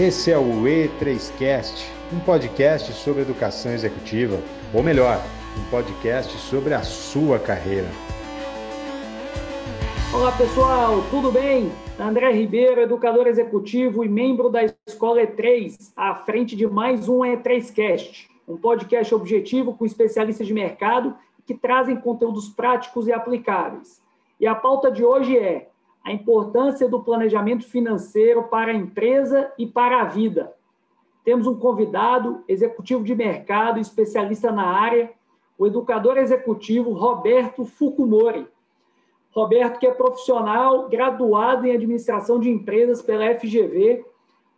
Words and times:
Esse 0.00 0.30
é 0.30 0.38
o 0.38 0.62
E3Cast, 0.62 1.90
um 2.12 2.20
podcast 2.20 2.92
sobre 2.92 3.22
educação 3.22 3.72
executiva, 3.72 4.40
ou 4.72 4.80
melhor, 4.80 5.20
um 5.58 5.70
podcast 5.72 6.38
sobre 6.38 6.72
a 6.72 6.84
sua 6.84 7.40
carreira. 7.40 7.88
Olá 10.14 10.30
pessoal, 10.30 11.02
tudo 11.10 11.32
bem? 11.32 11.72
André 11.98 12.30
Ribeiro, 12.30 12.80
educador 12.80 13.26
executivo 13.26 14.04
e 14.04 14.08
membro 14.08 14.48
da 14.48 14.60
Escola 14.86 15.20
E3, 15.20 15.92
à 15.96 16.14
frente 16.14 16.54
de 16.54 16.64
mais 16.68 17.08
um 17.08 17.22
E3Cast, 17.22 18.28
um 18.46 18.56
podcast 18.56 19.12
objetivo 19.12 19.74
com 19.74 19.84
especialistas 19.84 20.46
de 20.46 20.54
mercado 20.54 21.16
que 21.44 21.54
trazem 21.54 21.96
conteúdos 21.96 22.48
práticos 22.48 23.08
e 23.08 23.12
aplicáveis. 23.12 24.00
E 24.38 24.46
a 24.46 24.54
pauta 24.54 24.92
de 24.92 25.04
hoje 25.04 25.36
é 25.36 25.66
a 26.08 26.12
importância 26.12 26.88
do 26.88 27.02
planejamento 27.02 27.66
financeiro 27.66 28.44
para 28.44 28.70
a 28.70 28.74
empresa 28.74 29.52
e 29.58 29.66
para 29.66 30.00
a 30.00 30.04
vida. 30.04 30.54
Temos 31.22 31.46
um 31.46 31.58
convidado, 31.58 32.42
executivo 32.48 33.04
de 33.04 33.14
mercado, 33.14 33.78
especialista 33.78 34.50
na 34.50 34.64
área, 34.64 35.12
o 35.58 35.66
educador 35.66 36.16
executivo 36.16 36.92
Roberto 36.92 37.66
Fukumori. 37.66 38.46
Roberto, 39.32 39.78
que 39.78 39.86
é 39.86 39.90
profissional, 39.90 40.88
graduado 40.88 41.66
em 41.66 41.72
administração 41.72 42.40
de 42.40 42.48
empresas 42.48 43.02
pela 43.02 43.34
FGV, 43.38 44.02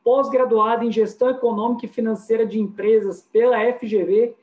pós-graduado 0.04 0.84
em 0.84 0.92
gestão 0.92 1.30
econômica 1.30 1.84
e 1.84 1.88
financeira 1.88 2.46
de 2.46 2.60
empresas 2.60 3.22
pela 3.22 3.58
FGV 3.72 4.36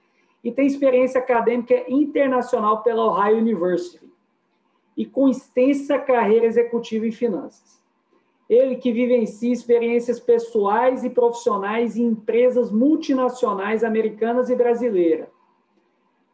e 0.43 0.51
tem 0.51 0.67
experiência 0.67 1.21
acadêmica 1.21 1.85
internacional 1.87 2.83
pela 2.83 3.05
Ohio 3.05 3.37
University 3.37 4.07
e 4.97 5.05
com 5.05 5.29
extensa 5.29 5.99
carreira 5.99 6.47
executiva 6.47 7.05
em 7.05 7.11
finanças. 7.11 7.77
Ele 8.49 8.77
que 8.77 8.91
vivencia 8.91 9.53
experiências 9.53 10.19
pessoais 10.19 11.03
e 11.03 11.09
profissionais 11.09 11.95
em 11.95 12.05
empresas 12.05 12.71
multinacionais 12.71 13.83
americanas 13.83 14.49
e 14.49 14.55
brasileiras. 14.55 15.29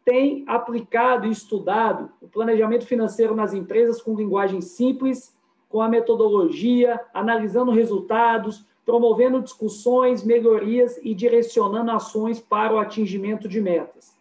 Tem 0.06 0.44
aplicado 0.48 1.28
e 1.28 1.32
estudado 1.32 2.12
o 2.22 2.28
planejamento 2.28 2.86
financeiro 2.86 3.36
nas 3.36 3.54
empresas 3.54 4.02
com 4.02 4.16
linguagem 4.16 4.62
simples, 4.62 5.36
com 5.68 5.82
a 5.82 5.90
metodologia, 5.90 7.00
analisando 7.14 7.72
resultados, 7.72 8.66
promovendo 8.86 9.42
discussões, 9.42 10.24
melhorias 10.24 11.00
e 11.02 11.16
direcionando 11.16 11.90
ações 11.92 12.40
para 12.40 12.76
o 12.76 12.80
atingimento 12.80 13.48
de 13.48 13.60
metas. 13.60 14.16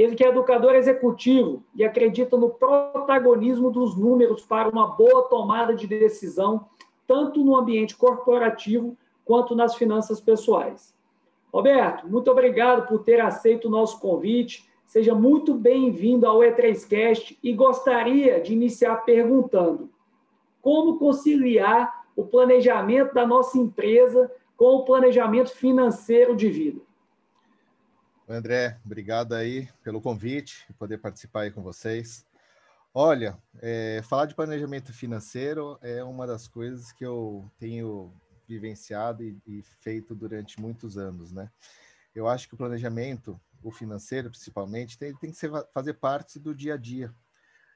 Ele 0.00 0.16
que 0.16 0.24
é 0.24 0.28
educador 0.28 0.74
executivo 0.76 1.62
e 1.76 1.84
acredita 1.84 2.34
no 2.34 2.48
protagonismo 2.48 3.70
dos 3.70 3.94
números 3.94 4.40
para 4.40 4.66
uma 4.66 4.86
boa 4.86 5.24
tomada 5.24 5.74
de 5.74 5.86
decisão, 5.86 6.64
tanto 7.06 7.44
no 7.44 7.54
ambiente 7.54 7.94
corporativo 7.94 8.96
quanto 9.26 9.54
nas 9.54 9.74
finanças 9.74 10.18
pessoais. 10.18 10.94
Roberto, 11.52 12.08
muito 12.08 12.30
obrigado 12.30 12.88
por 12.88 13.04
ter 13.04 13.20
aceito 13.20 13.68
o 13.68 13.70
nosso 13.70 14.00
convite. 14.00 14.66
Seja 14.86 15.14
muito 15.14 15.52
bem-vindo 15.52 16.26
ao 16.26 16.38
E3Cast 16.38 17.36
e 17.42 17.52
gostaria 17.52 18.40
de 18.40 18.54
iniciar 18.54 19.04
perguntando: 19.04 19.90
como 20.62 20.98
conciliar 20.98 22.06
o 22.16 22.24
planejamento 22.24 23.12
da 23.12 23.26
nossa 23.26 23.58
empresa 23.58 24.32
com 24.56 24.76
o 24.76 24.84
planejamento 24.86 25.50
financeiro 25.50 26.34
de 26.34 26.48
vida? 26.48 26.89
André, 28.32 28.78
obrigado 28.84 29.34
aí 29.34 29.68
pelo 29.82 30.00
convite 30.00 30.64
poder 30.78 30.98
participar 30.98 31.40
aí 31.40 31.50
com 31.50 31.62
vocês. 31.62 32.24
Olha, 32.94 33.36
é, 33.60 34.02
falar 34.04 34.26
de 34.26 34.36
planejamento 34.36 34.92
financeiro 34.92 35.76
é 35.82 36.02
uma 36.04 36.28
das 36.28 36.46
coisas 36.46 36.92
que 36.92 37.04
eu 37.04 37.50
tenho 37.58 38.12
vivenciado 38.46 39.24
e, 39.24 39.36
e, 39.44 39.62
feito 39.80 40.14
durante 40.14 40.60
muitos 40.60 40.96
anos, 40.96 41.32
né? 41.32 41.50
Eu 42.14 42.28
acho 42.28 42.46
que 42.46 42.54
o 42.54 42.56
planejamento, 42.56 43.40
o 43.64 43.72
financeiro 43.72 44.30
principalmente, 44.30 44.96
tem, 44.96 45.12
tem 45.16 45.30
que 45.32 45.36
ser, 45.36 45.50
fazer 45.72 45.94
parte 45.94 46.38
do 46.38 46.54
dia 46.54 46.74
a 46.74 46.76
dia 46.76 47.12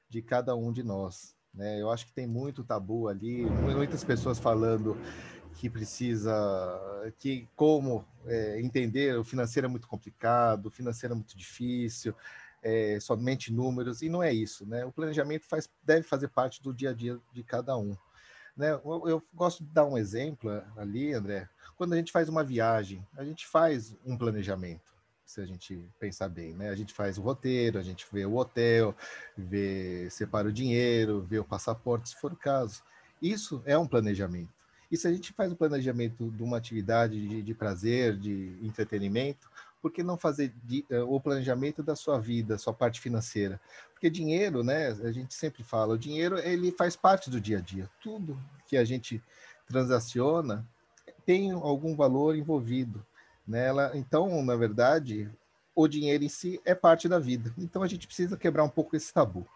de 0.09 0.21
cada 0.21 0.55
um 0.55 0.71
de 0.71 0.83
nós, 0.83 1.35
né? 1.53 1.81
Eu 1.81 1.89
acho 1.91 2.05
que 2.05 2.13
tem 2.13 2.27
muito 2.27 2.63
tabu 2.63 3.09
ali, 3.09 3.45
muitas 3.45 4.05
pessoas 4.05 4.39
falando 4.39 4.95
que 5.55 5.69
precisa, 5.69 6.33
que 7.17 7.47
como 7.55 8.05
é, 8.25 8.59
entender 8.61 9.17
o 9.17 9.23
financeiro 9.23 9.67
é 9.67 9.69
muito 9.69 9.87
complicado, 9.87 10.67
o 10.67 10.71
financeiro 10.71 11.13
é 11.13 11.15
muito 11.15 11.37
difícil, 11.37 12.13
é, 12.61 12.99
somente 12.99 13.53
números, 13.53 14.01
e 14.01 14.09
não 14.09 14.21
é 14.21 14.33
isso, 14.33 14.65
né? 14.65 14.83
O 14.85 14.91
planejamento 14.91 15.45
faz, 15.45 15.69
deve 15.83 16.03
fazer 16.03 16.27
parte 16.29 16.61
do 16.61 16.73
dia 16.73 16.89
a 16.89 16.93
dia 16.93 17.19
de 17.31 17.43
cada 17.43 17.77
um. 17.77 17.95
Né? 18.57 18.71
Eu, 18.71 19.03
eu 19.07 19.23
gosto 19.33 19.63
de 19.63 19.69
dar 19.69 19.85
um 19.85 19.97
exemplo 19.97 20.49
ali, 20.75 21.13
André. 21.13 21.47
Quando 21.77 21.93
a 21.93 21.97
gente 21.97 22.11
faz 22.11 22.29
uma 22.29 22.43
viagem, 22.43 23.05
a 23.17 23.23
gente 23.23 23.45
faz 23.45 23.95
um 24.05 24.17
planejamento, 24.17 24.93
se 25.25 25.41
a 25.41 25.45
gente 25.45 25.87
pensar 25.99 26.29
bem, 26.29 26.53
né? 26.53 26.69
A 26.69 26.75
gente 26.75 26.93
faz 26.93 27.17
o 27.17 27.21
roteiro, 27.21 27.77
a 27.77 27.83
gente 27.83 28.05
vê 28.11 28.25
o 28.25 28.35
hotel, 28.35 28.95
vê, 29.37 30.07
separa 30.09 30.47
o 30.47 30.53
dinheiro, 30.53 31.21
vê 31.21 31.37
o 31.37 31.45
passaporte, 31.45 32.09
se 32.09 32.15
for 32.15 32.33
o 32.33 32.37
caso. 32.37 32.81
Isso 33.21 33.61
é 33.65 33.77
um 33.77 33.87
planejamento. 33.87 34.54
E 34.91 34.97
se 34.97 35.07
a 35.07 35.11
gente 35.11 35.33
faz 35.33 35.51
o 35.51 35.55
planejamento 35.55 36.29
de 36.31 36.43
uma 36.43 36.57
atividade 36.57 37.27
de, 37.27 37.41
de 37.41 37.53
prazer, 37.53 38.17
de 38.17 38.57
entretenimento, 38.61 39.49
por 39.81 39.91
que 39.91 40.01
não 40.01 40.17
fazer 40.17 40.53
de, 40.63 40.85
uh, 40.91 41.13
o 41.13 41.19
planejamento 41.19 41.83
da 41.83 41.95
sua 41.95 42.19
vida, 42.19 42.57
sua 42.57 42.73
parte 42.73 42.99
financeira? 42.99 43.59
Porque 43.93 44.09
dinheiro, 44.09 44.63
né? 44.63 44.87
A 44.87 45.11
gente 45.11 45.33
sempre 45.33 45.63
fala, 45.63 45.93
o 45.93 45.97
dinheiro 45.97 46.37
ele 46.39 46.71
faz 46.71 46.95
parte 46.95 47.29
do 47.29 47.39
dia 47.39 47.59
a 47.59 47.61
dia. 47.61 47.89
Tudo 48.01 48.37
que 48.67 48.77
a 48.77 48.83
gente 48.83 49.21
transaciona 49.67 50.65
tem 51.25 51.51
algum 51.51 51.95
valor 51.95 52.35
envolvido 52.35 53.05
nela. 53.47 53.91
Então, 53.93 54.43
na 54.43 54.55
verdade, 54.55 55.29
o 55.75 55.87
dinheiro 55.87 56.23
em 56.23 56.29
si 56.29 56.59
é 56.65 56.73
parte 56.73 57.07
da 57.07 57.19
vida. 57.19 57.53
Então, 57.57 57.83
a 57.83 57.87
gente 57.87 58.07
precisa 58.07 58.37
quebrar 58.37 58.63
um 58.63 58.69
pouco 58.69 58.95
esse 58.95 59.13
tabu 59.13 59.47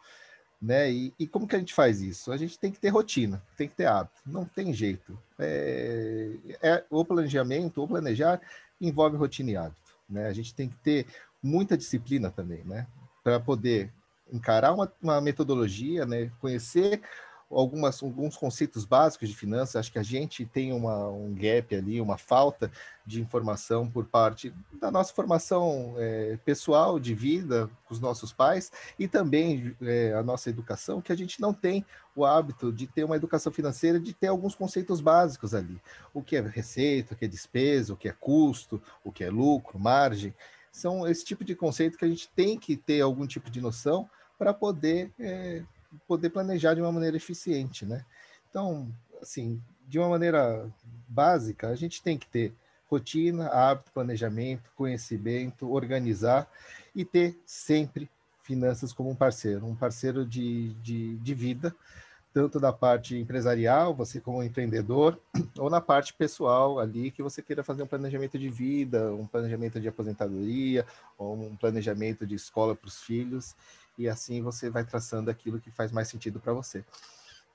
né? 0.62 0.92
E, 0.92 1.14
e, 1.18 1.28
como 1.28 1.48
que 1.48 1.56
a 1.56 1.60
gente 1.60 1.74
faz 1.74 2.02
isso? 2.02 2.32
A 2.32 2.38
gente 2.38 2.60
tem 2.60 2.72
que 2.72 2.80
ter 2.80 2.90
rotina, 2.90 3.42
tem 3.58 3.68
que 3.68 3.76
ter 3.76 3.86
hábito, 3.86 4.22
não 4.26 4.44
tem 4.46 4.74
jeito. 4.74 5.18
É, 5.38 6.32
é, 6.62 6.84
o 6.90 7.06
planejamento, 7.06 7.82
o 7.82 7.88
planejar, 7.88 8.42
envolve 8.80 9.16
rotina 9.16 9.52
e 9.52 9.58
hábito, 9.58 9.96
né? 10.10 10.28
A 10.28 10.34
gente 10.34 10.54
tem 10.54 10.68
que 10.68 10.76
ter 10.78 11.06
muita 11.42 11.78
disciplina 11.78 12.30
também, 12.30 12.64
né? 12.66 12.88
Para 13.24 13.40
poder 13.40 13.92
encarar 14.32 14.74
uma, 14.74 14.92
uma 15.02 15.22
metodologia, 15.22 16.06
né? 16.06 16.32
Conhecer 16.40 17.02
algumas, 17.50 18.02
alguns 18.04 18.38
conceitos 18.38 18.86
básicos 18.86 19.28
de 19.30 19.36
finanças. 19.36 19.76
Acho 19.76 19.92
que 19.92 20.00
a 20.00 20.04
gente 20.04 20.46
tem 20.46 20.72
uma, 20.72 21.10
um 21.10 21.34
gap 21.34 21.76
ali, 21.76 22.00
uma 22.00 22.18
falta 22.18 22.72
de 23.06 23.22
informação 23.22 23.90
por 23.90 24.06
parte 24.06 24.54
da 24.80 24.92
nossa 24.92 25.14
formação 25.14 25.96
é, 25.98 26.38
pessoal 26.46 27.00
de 27.00 27.16
vida 27.16 27.70
com 27.86 27.94
os 27.94 28.00
nossos 28.00 28.32
pais 28.32 28.72
e 29.00 29.08
também 29.08 29.76
é, 29.82 30.14
a 30.14 30.22
nossa 30.22 30.50
educação, 30.50 31.02
que 31.02 31.12
a 31.12 31.18
gente 31.18 31.42
não 31.42 31.54
tem 31.54 31.84
o 32.16 32.26
hábito 32.26 32.72
de 32.72 32.86
ter 32.86 33.04
uma 33.04 33.16
educação 33.16 33.52
financeira, 33.52 34.00
de 34.00 34.14
ter 34.14 34.28
alguns 34.28 34.54
conceitos 34.54 35.02
básicos 35.02 35.56
ali. 35.56 35.82
O 36.14 36.22
que 36.22 36.36
é 36.36 36.42
receita, 36.42 37.14
o 37.14 37.18
que 37.18 37.26
é 37.26 37.28
despesa, 37.28 37.94
o 37.94 37.98
que 37.98 38.08
é 38.08 38.14
custo, 38.14 38.82
o 39.04 39.12
que 39.12 39.24
é 39.24 39.30
lucro, 39.30 39.80
margem. 39.80 40.34
São 40.72 41.08
esse 41.08 41.26
tipo 41.26 41.44
de 41.44 41.56
conceito 41.56 41.98
que 41.98 42.06
a 42.06 42.08
gente 42.08 42.30
tem 42.30 42.60
que 42.60 42.78
ter 42.78 43.02
algum 43.02 43.26
tipo 43.26 43.50
de 43.50 43.60
noção 43.60 44.08
para 44.38 44.54
poder 44.54 45.12
é, 45.20 45.64
poder 46.08 46.30
planejar 46.30 46.74
de 46.74 46.82
uma 46.82 46.92
maneira 46.92 47.18
eficiente, 47.18 47.86
né? 47.86 48.06
Então, 48.50 48.92
assim, 49.22 49.62
de 49.88 50.00
uma 50.00 50.10
maneira 50.10 50.70
básica, 51.08 51.70
a 51.70 51.76
gente 51.76 52.02
tem 52.02 52.18
que 52.18 52.28
ter 52.28 52.54
rotina, 52.90 53.48
hábito, 53.48 53.92
planejamento, 53.92 54.72
conhecimento, 54.76 55.72
organizar 55.72 56.50
e 56.96 57.06
ter 57.06 57.40
sempre 57.46 58.10
finanças 58.42 58.92
como 58.92 59.12
um 59.12 59.16
parceiro, 59.16 59.66
um 59.66 59.76
parceiro 59.76 60.26
de, 60.26 60.74
de, 60.76 61.18
de 61.18 61.34
vida, 61.36 61.76
tanto 62.34 62.60
da 62.60 62.74
parte 62.74 63.16
empresarial, 63.16 63.94
você 63.94 64.20
como 64.20 64.44
empreendedor, 64.44 65.20
ou 65.58 65.70
na 65.70 65.80
parte 65.80 66.14
pessoal 66.14 66.80
ali, 66.80 67.12
que 67.12 67.22
você 67.22 67.44
queira 67.44 67.64
fazer 67.64 67.84
um 67.84 67.88
planejamento 67.88 68.40
de 68.40 68.50
vida, 68.50 69.14
um 69.14 69.28
planejamento 69.28 69.80
de 69.80 69.88
aposentadoria, 69.88 70.86
ou 71.18 71.36
um 71.36 71.56
planejamento 71.56 72.26
de 72.26 72.36
escola 72.36 72.76
para 72.76 72.88
os 72.88 73.02
filhos 73.04 73.56
e 74.00 74.08
assim 74.08 74.42
você 74.42 74.70
vai 74.70 74.86
traçando 74.86 75.30
aquilo 75.30 75.60
que 75.60 75.70
faz 75.70 75.92
mais 75.92 76.08
sentido 76.08 76.40
para 76.40 76.54
você. 76.54 76.86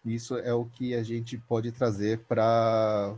Isso 0.05 0.37
é 0.37 0.53
o 0.53 0.67
que 0.67 0.95
a 0.95 1.03
gente 1.03 1.39
pode 1.39 1.73
trazer 1.73 2.19
para 2.29 3.15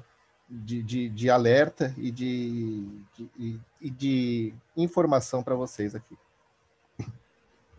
de, 0.48 0.80
de, 0.80 1.08
de, 1.08 1.28
alerta 1.28 1.92
e 1.98 2.12
de, 2.12 2.86
de, 3.16 3.60
e 3.80 3.90
de 3.90 4.54
informação 4.76 5.42
para 5.42 5.56
vocês 5.56 5.96
aqui. 5.96 6.16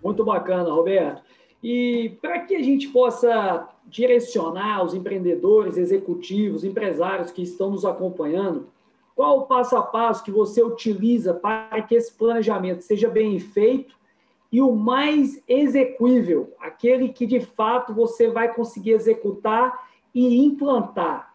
Muito 0.03 0.25
bacana, 0.25 0.69
Roberto. 0.69 1.23
E 1.63 2.17
para 2.21 2.41
que 2.41 2.53
a 2.53 2.61
gente 2.61 2.89
possa 2.89 3.69
direcionar 3.85 4.83
os 4.83 4.94
empreendedores, 4.94 5.77
executivos, 5.77 6.65
empresários 6.65 7.31
que 7.31 7.41
estão 7.41 7.71
nos 7.71 7.85
acompanhando, 7.85 8.67
qual 9.15 9.39
o 9.39 9.45
passo 9.45 9.77
a 9.77 9.81
passo 9.81 10.23
que 10.23 10.31
você 10.31 10.61
utiliza 10.61 11.33
para 11.33 11.81
que 11.81 11.95
esse 11.95 12.11
planejamento 12.13 12.81
seja 12.81 13.09
bem 13.09 13.39
feito 13.39 13.97
e 14.51 14.61
o 14.61 14.75
mais 14.75 15.41
execuível, 15.47 16.53
aquele 16.59 17.09
que 17.09 17.25
de 17.25 17.39
fato 17.39 17.94
você 17.94 18.29
vai 18.29 18.53
conseguir 18.53 18.91
executar 18.91 19.88
e 20.13 20.38
implantar. 20.38 21.33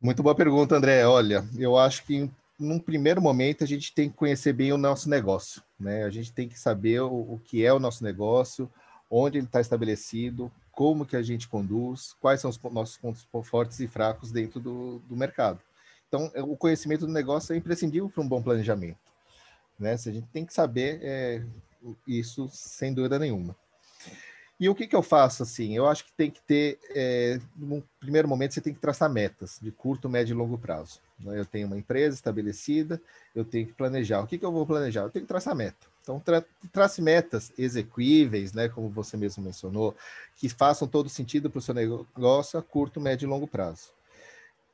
Muito 0.00 0.22
boa 0.22 0.34
pergunta, 0.34 0.76
André. 0.76 1.06
Olha, 1.06 1.44
eu 1.56 1.76
acho 1.76 2.04
que 2.04 2.30
num 2.58 2.78
primeiro 2.78 3.20
momento 3.20 3.64
a 3.64 3.66
gente 3.66 3.94
tem 3.94 4.10
que 4.10 4.16
conhecer 4.16 4.52
bem 4.52 4.72
o 4.72 4.78
nosso 4.78 5.08
negócio, 5.08 5.62
né? 5.78 6.04
A 6.04 6.10
gente 6.10 6.32
tem 6.32 6.48
que 6.48 6.58
saber 6.58 7.00
o, 7.00 7.34
o 7.34 7.40
que 7.44 7.64
é 7.64 7.72
o 7.72 7.78
nosso 7.78 8.04
negócio, 8.04 8.70
onde 9.10 9.38
ele 9.38 9.46
está 9.46 9.60
estabelecido, 9.60 10.50
como 10.70 11.04
que 11.06 11.16
a 11.16 11.22
gente 11.22 11.48
conduz, 11.48 12.14
quais 12.20 12.40
são 12.40 12.50
os 12.50 12.60
nossos 12.72 12.96
pontos 12.96 13.26
fortes 13.44 13.78
e 13.80 13.86
fracos 13.86 14.32
dentro 14.32 14.58
do, 14.58 14.98
do 15.00 15.16
mercado. 15.16 15.60
Então, 16.08 16.30
o 16.48 16.56
conhecimento 16.56 17.06
do 17.06 17.12
negócio 17.12 17.54
é 17.54 17.56
imprescindível 17.56 18.08
para 18.08 18.22
um 18.22 18.28
bom 18.28 18.42
planejamento. 18.42 19.11
Né? 19.82 19.94
A 19.94 19.96
gente 19.96 20.28
tem 20.32 20.46
que 20.46 20.54
saber 20.54 21.00
é, 21.02 21.42
isso 22.06 22.48
sem 22.52 22.94
dúvida 22.94 23.18
nenhuma. 23.18 23.56
E 24.60 24.68
o 24.68 24.76
que, 24.76 24.86
que 24.86 24.94
eu 24.94 25.02
faço 25.02 25.42
assim? 25.42 25.76
Eu 25.76 25.88
acho 25.88 26.04
que 26.04 26.12
tem 26.12 26.30
que 26.30 26.40
ter, 26.40 26.78
é, 26.90 27.40
no 27.56 27.82
primeiro 27.98 28.28
momento, 28.28 28.54
você 28.54 28.60
tem 28.60 28.72
que 28.72 28.78
traçar 28.78 29.10
metas 29.10 29.58
de 29.60 29.72
curto, 29.72 30.08
médio 30.08 30.34
e 30.34 30.36
longo 30.36 30.56
prazo. 30.56 31.00
Né? 31.18 31.36
Eu 31.40 31.44
tenho 31.44 31.66
uma 31.66 31.76
empresa 31.76 32.14
estabelecida, 32.14 33.02
eu 33.34 33.44
tenho 33.44 33.66
que 33.66 33.72
planejar. 33.72 34.20
O 34.20 34.26
que, 34.28 34.38
que 34.38 34.44
eu 34.44 34.52
vou 34.52 34.64
planejar? 34.64 35.02
Eu 35.02 35.10
tenho 35.10 35.24
que 35.24 35.28
traçar 35.28 35.56
meta. 35.56 35.88
Então, 36.00 36.20
tra 36.20 36.44
trace 36.70 37.02
metas 37.02 37.52
execuíveis, 37.58 38.52
né, 38.52 38.68
como 38.68 38.88
você 38.88 39.16
mesmo 39.16 39.42
mencionou, 39.42 39.96
que 40.36 40.48
façam 40.48 40.86
todo 40.86 41.08
sentido 41.08 41.50
para 41.50 41.58
o 41.58 41.62
seu 41.62 41.74
negócio 41.74 42.56
a 42.56 42.62
curto, 42.62 43.00
médio 43.00 43.26
e 43.26 43.28
longo 43.28 43.48
prazo. 43.48 43.90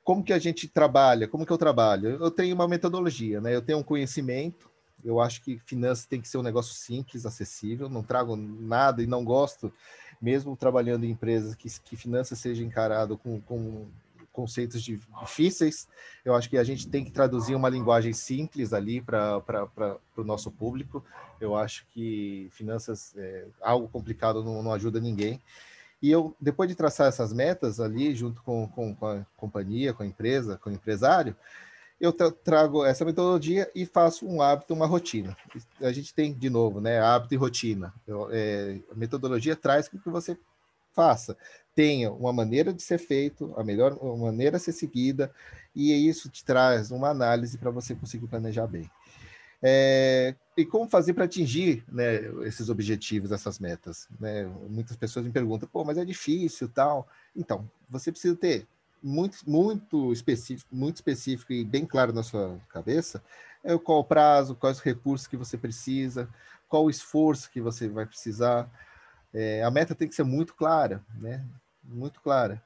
Como 0.04 0.22
que 0.22 0.34
a 0.34 0.38
gente 0.38 0.68
trabalha? 0.68 1.26
Como 1.26 1.46
que 1.46 1.52
eu 1.52 1.58
trabalho? 1.58 2.10
Eu 2.10 2.30
tenho 2.30 2.54
uma 2.54 2.68
metodologia, 2.68 3.40
né? 3.40 3.54
Eu 3.54 3.62
tenho 3.62 3.78
um 3.78 3.82
conhecimento. 3.82 4.67
Eu 5.04 5.20
acho 5.20 5.42
que 5.42 5.58
finanças 5.64 6.06
tem 6.06 6.20
que 6.20 6.28
ser 6.28 6.38
um 6.38 6.42
negócio 6.42 6.74
simples, 6.74 7.24
acessível. 7.24 7.88
Não 7.88 8.02
trago 8.02 8.36
nada 8.36 9.02
e 9.02 9.06
não 9.06 9.24
gosto, 9.24 9.72
mesmo 10.20 10.56
trabalhando 10.56 11.04
em 11.04 11.10
empresas 11.10 11.54
que, 11.54 11.68
que 11.80 11.96
finanças 11.96 12.38
seja 12.38 12.64
encarado 12.64 13.16
com, 13.16 13.40
com 13.40 13.86
conceitos 14.38 14.80
difíceis. 14.82 15.88
Eu 16.24 16.34
acho 16.34 16.48
que 16.48 16.56
a 16.56 16.62
gente 16.62 16.88
tem 16.88 17.04
que 17.04 17.10
traduzir 17.10 17.56
uma 17.56 17.68
linguagem 17.68 18.12
simples 18.12 18.72
ali 18.72 19.00
para 19.00 19.42
o 20.16 20.22
no 20.22 20.36
público. 20.52 21.04
Eu 21.40 21.56
acho 21.56 21.84
que 21.90 22.48
finanças, 22.52 23.14
é, 23.16 23.46
algo 23.60 23.88
complicado 23.88 24.44
não, 24.44 24.62
não, 24.62 24.72
ajuda 24.72 25.00
ninguém. 25.00 25.40
E 26.00 26.08
eu, 26.08 26.36
depois 26.40 26.68
de 26.68 26.76
traçar 26.76 27.08
essas 27.08 27.32
metas 27.32 27.80
ali, 27.80 28.14
junto 28.14 28.40
com, 28.42 28.68
com, 28.68 28.94
com 28.94 29.06
a 29.06 29.26
companhia, 29.36 29.92
com 29.92 30.04
a 30.04 30.06
empresa, 30.06 30.56
com 30.56 30.70
o 30.70 30.72
empresário, 30.72 31.34
eu 32.00 32.12
trago 32.12 32.84
essa 32.84 33.04
metodologia 33.04 33.70
e 33.74 33.84
faço 33.84 34.26
um 34.26 34.40
hábito, 34.40 34.74
uma 34.74 34.86
rotina. 34.86 35.36
A 35.80 35.92
gente 35.92 36.14
tem, 36.14 36.32
de 36.32 36.48
novo, 36.48 36.80
né, 36.80 37.00
hábito 37.00 37.34
e 37.34 37.36
rotina. 37.36 37.92
Eu, 38.06 38.28
é, 38.30 38.78
a 38.90 38.94
metodologia 38.94 39.56
traz 39.56 39.88
que 39.88 39.98
você 40.08 40.38
faça 40.94 41.36
tenha 41.78 42.10
uma 42.10 42.32
maneira 42.32 42.72
de 42.72 42.82
ser 42.82 42.98
feito, 42.98 43.54
a 43.56 43.62
melhor 43.62 43.96
maneira 44.18 44.56
a 44.56 44.58
ser 44.58 44.72
seguida, 44.72 45.32
e 45.72 45.92
isso 46.08 46.28
te 46.28 46.44
traz 46.44 46.90
uma 46.90 47.08
análise 47.08 47.56
para 47.56 47.70
você 47.70 47.94
conseguir 47.94 48.26
planejar 48.26 48.66
bem. 48.66 48.90
É, 49.62 50.34
e 50.56 50.66
como 50.66 50.90
fazer 50.90 51.14
para 51.14 51.24
atingir 51.24 51.84
né, 51.86 52.16
esses 52.44 52.68
objetivos, 52.68 53.30
essas 53.30 53.60
metas? 53.60 54.08
Né? 54.18 54.44
Muitas 54.68 54.96
pessoas 54.96 55.24
me 55.24 55.30
perguntam, 55.30 55.68
pô, 55.68 55.84
mas 55.84 55.98
é 55.98 56.04
difícil 56.04 56.68
tal. 56.68 57.06
Então, 57.36 57.70
você 57.88 58.10
precisa 58.10 58.34
ter 58.34 58.66
muito, 59.02 59.38
muito 59.48 60.12
específico, 60.12 60.74
muito 60.74 60.96
específico 60.96 61.52
e 61.52 61.64
bem 61.64 61.86
claro 61.86 62.12
na 62.12 62.22
sua 62.22 62.58
cabeça 62.68 63.22
é 63.64 63.76
qual 63.76 64.00
o 64.00 64.04
prazo, 64.04 64.54
quais 64.54 64.78
os 64.78 64.82
recursos 64.82 65.26
que 65.26 65.36
você 65.36 65.56
precisa, 65.56 66.28
qual 66.68 66.84
o 66.84 66.90
esforço 66.90 67.50
que 67.50 67.60
você 67.60 67.88
vai 67.88 68.06
precisar. 68.06 68.70
É, 69.34 69.62
a 69.62 69.70
meta 69.70 69.94
tem 69.94 70.08
que 70.08 70.14
ser 70.14 70.24
muito 70.24 70.54
clara, 70.54 71.02
né? 71.20 71.44
muito 71.84 72.20
clara. 72.20 72.62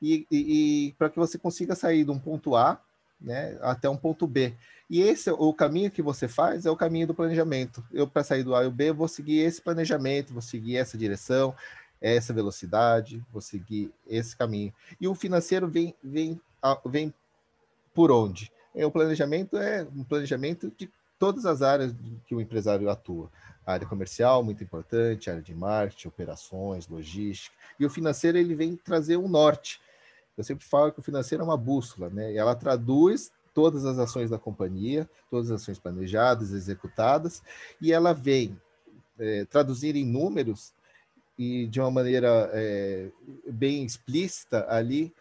E, 0.00 0.26
e, 0.30 0.88
e 0.88 0.92
para 0.92 1.10
que 1.10 1.18
você 1.18 1.38
consiga 1.38 1.74
sair 1.74 2.04
de 2.04 2.10
um 2.10 2.18
ponto 2.18 2.54
A 2.54 2.80
né, 3.20 3.56
até 3.62 3.88
um 3.88 3.96
ponto 3.96 4.26
B. 4.26 4.54
E 4.88 5.00
esse 5.00 5.30
o 5.30 5.52
caminho 5.52 5.90
que 5.90 6.02
você 6.02 6.28
faz 6.28 6.64
é 6.66 6.70
o 6.70 6.76
caminho 6.76 7.08
do 7.08 7.14
planejamento. 7.14 7.84
Eu 7.92 8.06
para 8.06 8.22
sair 8.22 8.44
do 8.44 8.54
A 8.54 8.64
e 8.64 8.66
o 8.66 8.70
B 8.70 8.92
vou 8.92 9.08
seguir 9.08 9.40
esse 9.40 9.60
planejamento, 9.60 10.32
vou 10.32 10.42
seguir 10.42 10.76
essa 10.76 10.96
direção, 10.96 11.54
essa 12.00 12.32
velocidade, 12.32 13.24
vou 13.32 13.40
seguir 13.40 13.92
esse 14.06 14.36
caminho. 14.36 14.72
E 15.00 15.08
o 15.08 15.14
financeiro 15.14 15.68
vem 15.68 15.94
vem 16.02 16.40
vem 16.84 17.14
por 17.94 18.10
onde? 18.10 18.52
É, 18.74 18.84
o 18.84 18.90
planejamento 18.90 19.56
é 19.56 19.86
um 19.94 20.04
planejamento 20.04 20.70
de 20.76 20.90
todas 21.18 21.46
as 21.46 21.62
áreas 21.62 21.94
que 22.26 22.34
o 22.34 22.40
empresário 22.40 22.90
atua. 22.90 23.30
A 23.64 23.72
área 23.72 23.86
comercial, 23.86 24.44
muito 24.44 24.62
importante, 24.62 25.30
área 25.30 25.42
de 25.42 25.54
marketing, 25.54 26.08
operações, 26.08 26.86
logística. 26.86 27.56
E 27.80 27.86
o 27.86 27.90
financeiro, 27.90 28.38
ele 28.38 28.54
vem 28.54 28.76
trazer 28.76 29.16
um 29.16 29.28
norte. 29.28 29.80
Eu 30.36 30.44
sempre 30.44 30.66
falo 30.66 30.92
que 30.92 31.00
o 31.00 31.02
financeiro 31.02 31.42
é 31.42 31.44
uma 31.46 31.56
bússola, 31.56 32.10
né? 32.10 32.34
Ela 32.34 32.54
traduz 32.54 33.32
todas 33.54 33.86
as 33.86 33.98
ações 33.98 34.28
da 34.28 34.38
companhia, 34.38 35.08
todas 35.30 35.50
as 35.50 35.62
ações 35.62 35.78
planejadas, 35.78 36.52
executadas, 36.52 37.42
e 37.80 37.90
ela 37.90 38.12
vem 38.12 38.60
é, 39.18 39.46
traduzir 39.46 39.96
em 39.96 40.04
números 40.04 40.74
e 41.38 41.66
de 41.66 41.80
uma 41.80 41.90
maneira 41.90 42.50
é, 42.52 43.10
bem 43.48 43.84
explícita 43.84 44.66
ali 44.68 45.14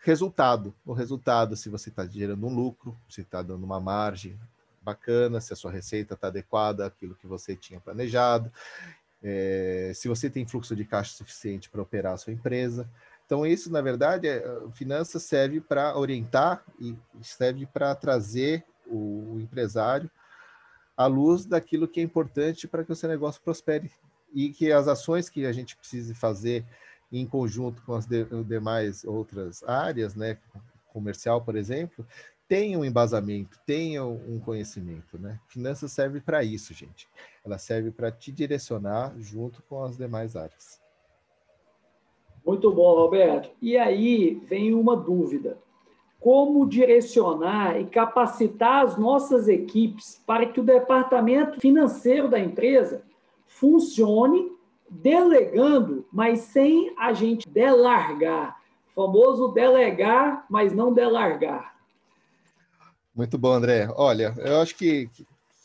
resultado. 0.00 0.74
O 0.86 0.92
resultado, 0.92 1.56
se 1.56 1.68
você 1.68 1.90
está 1.90 2.06
gerando 2.06 2.46
um 2.46 2.54
lucro, 2.54 2.96
se 3.08 3.20
está 3.20 3.42
dando 3.42 3.64
uma 3.64 3.80
margem, 3.80 4.38
bacana, 4.82 5.40
se 5.40 5.52
a 5.52 5.56
sua 5.56 5.70
receita 5.70 6.14
está 6.14 6.28
adequada 6.28 6.86
àquilo 6.86 7.14
que 7.14 7.26
você 7.26 7.54
tinha 7.54 7.78
planejado, 7.78 8.50
é, 9.22 9.92
se 9.94 10.08
você 10.08 10.30
tem 10.30 10.46
fluxo 10.46 10.74
de 10.74 10.84
caixa 10.84 11.14
suficiente 11.14 11.68
para 11.68 11.82
operar 11.82 12.14
a 12.14 12.16
sua 12.16 12.32
empresa. 12.32 12.88
Então, 13.26 13.44
isso, 13.44 13.70
na 13.70 13.82
verdade, 13.82 14.26
é, 14.26 14.42
finanças 14.72 15.22
serve 15.24 15.60
para 15.60 15.96
orientar 15.98 16.64
e 16.80 16.96
serve 17.20 17.66
para 17.66 17.94
trazer 17.94 18.64
o, 18.86 19.34
o 19.34 19.40
empresário 19.40 20.10
à 20.96 21.06
luz 21.06 21.44
daquilo 21.44 21.86
que 21.86 22.00
é 22.00 22.02
importante 22.02 22.66
para 22.66 22.82
que 22.82 22.92
o 22.92 22.96
seu 22.96 23.08
negócio 23.08 23.42
prospere 23.42 23.90
e 24.32 24.50
que 24.50 24.72
as 24.72 24.88
ações 24.88 25.28
que 25.28 25.46
a 25.46 25.52
gente 25.52 25.76
precise 25.76 26.14
fazer 26.14 26.64
em 27.10 27.26
conjunto 27.26 27.82
com 27.82 27.94
as 27.94 28.06
de, 28.06 28.24
demais 28.44 29.04
outras 29.04 29.62
áreas, 29.64 30.14
né, 30.14 30.38
comercial, 30.92 31.40
por 31.40 31.56
exemplo, 31.56 32.06
tenham 32.46 32.80
um 32.80 32.84
embasamento, 32.84 33.58
tenham 33.66 34.14
um 34.26 34.40
conhecimento, 34.40 35.18
né? 35.18 35.38
Finanças 35.48 35.92
serve 35.92 36.20
para 36.20 36.42
isso, 36.42 36.72
gente. 36.72 37.06
Ela 37.44 37.58
serve 37.58 37.90
para 37.90 38.10
te 38.10 38.32
direcionar 38.32 39.14
junto 39.18 39.62
com 39.62 39.84
as 39.84 39.96
demais 39.98 40.34
áreas. 40.34 40.80
Muito 42.44 42.72
bom, 42.72 42.94
Roberto. 42.94 43.50
E 43.60 43.76
aí 43.76 44.40
vem 44.46 44.72
uma 44.72 44.96
dúvida. 44.96 45.58
Como 46.18 46.66
direcionar 46.66 47.78
e 47.78 47.86
capacitar 47.86 48.86
as 48.86 48.96
nossas 48.96 49.46
equipes 49.46 50.20
para 50.26 50.46
que 50.46 50.58
o 50.58 50.64
departamento 50.64 51.60
financeiro 51.60 52.28
da 52.28 52.40
empresa 52.40 53.02
funcione 53.48 54.52
delegando, 54.88 56.06
mas 56.12 56.40
sem 56.40 56.94
a 56.98 57.12
gente 57.12 57.48
delargar. 57.48 58.56
Famoso 58.94 59.48
delegar, 59.48 60.46
mas 60.48 60.72
não 60.72 60.92
delargar. 60.92 61.74
Muito 63.14 63.36
bom, 63.36 63.52
André. 63.52 63.88
Olha, 63.96 64.34
eu 64.38 64.60
acho 64.60 64.76
que, 64.76 65.10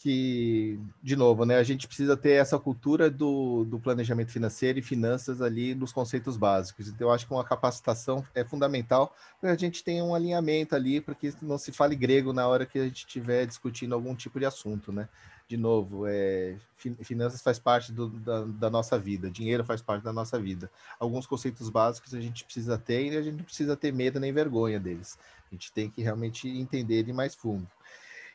que, 0.01 0.79
de 1.01 1.15
novo, 1.15 1.45
né, 1.45 1.57
a 1.57 1.63
gente 1.63 1.87
precisa 1.87 2.17
ter 2.17 2.33
essa 2.33 2.59
cultura 2.59 3.09
do, 3.09 3.63
do 3.63 3.79
planejamento 3.79 4.31
financeiro 4.31 4.79
e 4.79 4.81
finanças 4.81 5.41
ali 5.41 5.73
nos 5.73 5.91
conceitos 5.91 6.35
básicos. 6.35 6.87
Então, 6.87 7.07
eu 7.07 7.13
acho 7.13 7.27
que 7.27 7.33
uma 7.33 7.43
capacitação 7.43 8.23
é 8.35 8.43
fundamental 8.43 9.15
para 9.39 9.51
a 9.51 9.57
gente 9.57 9.83
ter 9.83 10.01
um 10.01 10.13
alinhamento 10.13 10.75
ali, 10.75 10.99
para 10.99 11.15
que 11.15 11.33
não 11.41 11.57
se 11.57 11.71
fale 11.71 11.95
grego 11.95 12.33
na 12.33 12.47
hora 12.47 12.65
que 12.65 12.79
a 12.79 12.83
gente 12.85 13.05
estiver 13.05 13.45
discutindo 13.45 13.93
algum 13.93 14.15
tipo 14.15 14.39
de 14.39 14.45
assunto, 14.45 14.91
né? 14.91 15.07
De 15.53 15.57
novo, 15.57 16.07
é, 16.07 16.55
finanças 17.03 17.39
faz 17.39 17.59
parte 17.59 17.91
do, 17.91 18.09
da, 18.09 18.43
da, 18.43 18.69
nossa 18.71 18.97
vida, 18.97 19.29
dinheiro 19.29 19.63
faz 19.63 19.83
parte 19.83 20.01
da 20.01 20.11
nossa 20.11 20.39
vida. 20.39 20.67
Alguns 20.99 21.27
conceitos 21.27 21.69
básicos 21.69 22.11
a 22.15 22.19
gente 22.19 22.43
precisa 22.43 22.75
ter 22.75 23.11
e 23.11 23.15
a 23.15 23.21
gente 23.21 23.37
não 23.37 23.43
precisa 23.43 23.77
ter 23.77 23.93
medo 23.93 24.19
nem 24.19 24.33
vergonha 24.33 24.79
deles. 24.79 25.15
A 25.51 25.53
gente 25.53 25.71
tem 25.71 25.91
que 25.91 26.01
realmente 26.01 26.49
entender 26.49 26.95
ele 26.95 27.13
mais 27.13 27.35
fundo. 27.35 27.67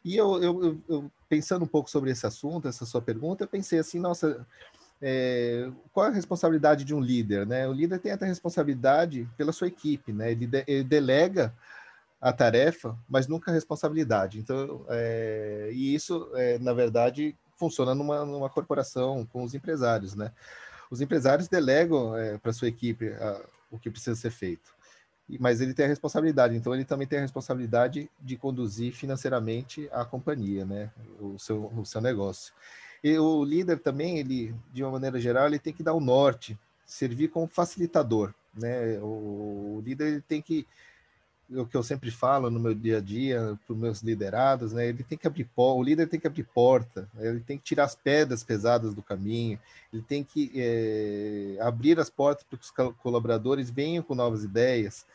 E 0.05 0.17
eu, 0.17 0.41
eu, 0.41 0.81
eu, 0.89 1.11
pensando 1.29 1.65
um 1.65 1.67
pouco 1.67 1.91
sobre 1.91 2.13
esse 2.13 2.25
assunto, 2.25 2.69
essa 2.69 2.87
sua 2.87 3.03
pergunta, 3.03 3.43
eu 3.43 3.49
pensei 3.49 3.81
assim, 3.81 3.99
nossa, 3.99 4.47
é, 5.03 5.69
qual 5.93 6.07
é 6.07 6.11
a 6.11 6.15
responsabilidade 6.15 6.85
de 6.85 6.95
um 6.95 7.01
líder, 7.01 7.45
né? 7.49 7.67
O 7.67 7.73
líder 7.73 7.99
tem 7.99 8.13
a 8.13 8.17
responsabilidade 8.27 9.29
pela 9.37 9.51
sua 9.51 9.67
equipe, 9.67 10.13
né? 10.13 10.31
Ele, 10.31 10.47
de, 10.47 10.63
ele 10.69 10.85
delega 10.85 11.53
a 12.21 12.33
tarefa, 12.33 12.97
mas 13.09 13.27
nunca 13.27 13.51
a 13.51 13.55
responsabilidade. 13.55 14.39
Então, 14.39 14.85
é, 14.89 15.71
e 15.73 15.95
isso, 15.95 16.31
é, 16.35 16.59
na 16.59 16.73
verdade, 16.73 17.37
funciona 17.57 17.95
numa, 17.95 18.25
numa 18.25 18.51
corporação 18.51 19.27
com 19.27 19.43
os 19.43 19.55
empresários, 19.55 20.15
né? 20.15 20.33
Os 20.91 21.01
empresários 21.01 21.49
delegam 21.49 22.17
é, 22.17 22.39
para 22.39 22.53
sua 22.53 22.69
equipe 22.69 23.09
a, 23.13 23.41
o 23.71 23.79
que 23.79 23.91
precisa 23.91 24.17
ser 24.17 24.31
feito 24.31 24.79
mas 25.39 25.61
ele 25.61 25.75
tem 25.75 25.85
a 25.85 25.89
responsabilidade, 25.89 26.57
então 26.57 26.73
ele 26.73 26.85
também 26.85 27.07
tem 27.07 27.19
a 27.19 27.23
responsabilidade 27.23 28.09
de 28.21 28.37
conduzir 28.37 28.93
financeiramente 28.95 29.89
a 29.93 30.05
companhia, 30.05 30.65
né, 30.65 30.91
o 31.21 31.39
seu, 31.39 31.67
o 31.77 31.85
seu 31.85 32.01
negócio. 32.01 32.55
E 33.05 33.19
o 33.19 33.45
líder 33.45 33.81
também, 33.81 34.19
ele, 34.19 34.55
de 34.73 34.83
uma 34.83 34.93
maneira 34.93 35.21
geral, 35.21 35.47
ele 35.47 35.59
tem 35.59 35.73
que 35.73 35.83
dar 35.83 35.93
o 35.93 36.01
norte, 36.01 36.59
servir 36.87 37.29
como 37.29 37.47
facilitador, 37.47 38.33
né, 38.55 38.99
o, 39.01 39.77
o 39.77 39.83
líder 39.85 40.07
ele 40.07 40.23
tem 40.23 40.41
que 40.41 40.67
o 41.51 41.65
que 41.65 41.77
eu 41.77 41.83
sempre 41.83 42.11
falo 42.11 42.51
no 42.51 42.61
meu 42.61 42.75
dia 42.75 42.99
a 42.99 43.01
dia 43.01 43.59
para 43.67 43.73
os 43.73 43.79
meus 43.79 44.03
liderados, 44.03 44.73
né? 44.73 44.89
Ele 44.89 45.03
tem 45.03 45.17
que 45.17 45.27
abrir 45.27 45.49
o 45.57 45.83
líder 45.83 46.07
tem 46.07 46.21
que 46.21 46.27
abrir 46.27 46.45
porta, 46.45 47.09
ele 47.19 47.41
tem 47.41 47.57
que 47.57 47.65
tirar 47.65 47.85
as 47.85 47.95
pedras 47.95 48.45
pesadas 48.45 48.95
do 48.95 49.03
caminho, 49.03 49.59
ele 49.93 50.03
tem 50.03 50.23
que 50.23 50.53
é, 50.55 51.57
abrir 51.61 51.99
as 51.99 52.11
portas 52.11 52.45
para 52.45 52.59
que 52.59 52.65
os 52.65 52.95
colaboradores 52.99 53.71
venham 53.71 54.03
com 54.03 54.15
novas 54.15 54.45
ideias 54.45 55.07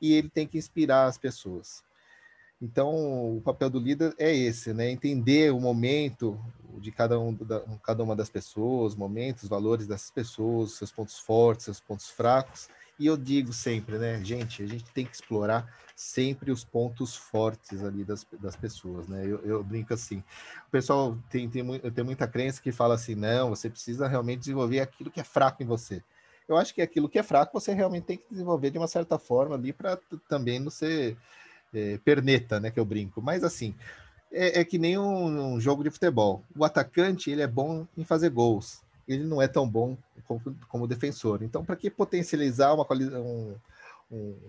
e 0.00 0.12
ele 0.12 0.28
tem 0.28 0.46
que 0.46 0.58
inspirar 0.58 1.06
as 1.06 1.18
pessoas. 1.18 1.82
Então, 2.60 3.36
o 3.36 3.40
papel 3.40 3.68
do 3.68 3.80
líder 3.80 4.14
é 4.16 4.32
esse, 4.32 4.72
né? 4.72 4.88
Entender 4.88 5.52
o 5.52 5.58
momento 5.58 6.38
de 6.78 6.92
cada, 6.92 7.18
um, 7.18 7.34
da, 7.34 7.60
cada 7.82 8.04
uma 8.04 8.14
das 8.14 8.30
pessoas, 8.30 8.94
momentos, 8.94 9.48
valores 9.48 9.86
dessas 9.86 10.12
pessoas, 10.12 10.74
seus 10.74 10.92
pontos 10.92 11.18
fortes, 11.18 11.64
seus 11.64 11.80
pontos 11.80 12.08
fracos, 12.08 12.68
e 13.02 13.06
eu 13.06 13.16
digo 13.16 13.52
sempre, 13.52 13.98
né, 13.98 14.22
gente, 14.22 14.62
a 14.62 14.66
gente 14.66 14.84
tem 14.92 15.04
que 15.04 15.12
explorar 15.12 15.66
sempre 15.96 16.52
os 16.52 16.62
pontos 16.62 17.16
fortes 17.16 17.82
ali 17.82 18.04
das, 18.04 18.24
das 18.40 18.54
pessoas, 18.54 19.08
né? 19.08 19.24
Eu, 19.26 19.40
eu 19.44 19.64
brinco 19.64 19.92
assim. 19.92 20.22
O 20.68 20.70
pessoal 20.70 21.18
tem, 21.28 21.50
tem, 21.50 21.64
tem 21.80 22.04
muita 22.04 22.28
crença 22.28 22.62
que 22.62 22.70
fala 22.70 22.94
assim: 22.94 23.16
não, 23.16 23.50
você 23.50 23.68
precisa 23.68 24.06
realmente 24.06 24.40
desenvolver 24.40 24.78
aquilo 24.78 25.10
que 25.10 25.18
é 25.18 25.24
fraco 25.24 25.64
em 25.64 25.66
você. 25.66 26.00
Eu 26.48 26.56
acho 26.56 26.72
que 26.72 26.80
aquilo 26.80 27.08
que 27.08 27.18
é 27.18 27.24
fraco 27.24 27.58
você 27.58 27.74
realmente 27.74 28.04
tem 28.04 28.16
que 28.16 28.24
desenvolver 28.30 28.70
de 28.70 28.78
uma 28.78 28.86
certa 28.88 29.18
forma 29.18 29.56
ali 29.56 29.72
para 29.72 29.98
também 30.28 30.60
não 30.60 30.70
ser 30.70 31.16
é, 31.74 31.98
perneta, 32.04 32.60
né? 32.60 32.70
Que 32.70 32.78
eu 32.78 32.84
brinco. 32.84 33.20
Mas 33.20 33.42
assim, 33.42 33.74
é, 34.30 34.60
é 34.60 34.64
que 34.64 34.78
nem 34.78 34.96
um, 34.96 35.54
um, 35.54 35.60
jogo 35.60 35.82
de 35.82 35.90
futebol. 35.90 36.44
O 36.56 36.64
atacante 36.64 37.32
ele 37.32 37.42
é 37.42 37.48
bom 37.48 37.84
em 37.96 38.04
fazer 38.04 38.30
gols 38.30 38.80
ele 39.06 39.24
não 39.24 39.40
é 39.40 39.48
tão 39.48 39.68
bom 39.68 39.96
como, 40.26 40.56
como 40.68 40.86
defensor. 40.86 41.42
Então, 41.42 41.64
para 41.64 41.76
que 41.76 41.90
potencializar 41.90 42.74
uma, 42.74 42.86
um, 43.18 43.54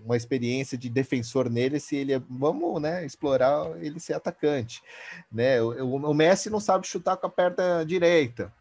uma 0.04 0.16
experiência 0.16 0.76
de 0.76 0.88
defensor 0.88 1.50
nele 1.50 1.80
se 1.80 1.96
ele 1.96 2.12
é, 2.12 2.22
vamos 2.28 2.80
né, 2.80 3.04
explorar 3.04 3.70
ele 3.82 3.98
ser 3.98 4.14
atacante. 4.14 4.82
Né? 5.32 5.60
O, 5.62 5.96
o, 5.96 6.14
Messi 6.14 6.50
não 6.50 6.60
sabe 6.60 6.86
chutar 6.86 7.16
com 7.16 7.26
a 7.26 7.30
perna 7.30 7.84
direita, 7.84 8.52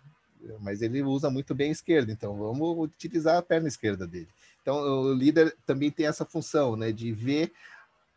mas 0.59 0.81
ele 0.81 1.01
usa 1.03 1.29
muito 1.29 1.53
bem 1.53 1.69
a 1.69 1.73
esquerda, 1.73 2.11
então 2.11 2.35
vamos 2.37 2.77
utilizar 2.77 3.37
a 3.37 3.41
perna 3.41 3.67
esquerda 3.67 4.07
dele. 4.07 4.27
Então, 4.61 4.77
o 4.77 5.13
líder 5.13 5.55
também 5.65 5.91
tem 5.91 6.05
essa 6.05 6.25
função 6.25 6.77
né, 6.77 6.91
de 6.91 7.11
ver 7.11 7.51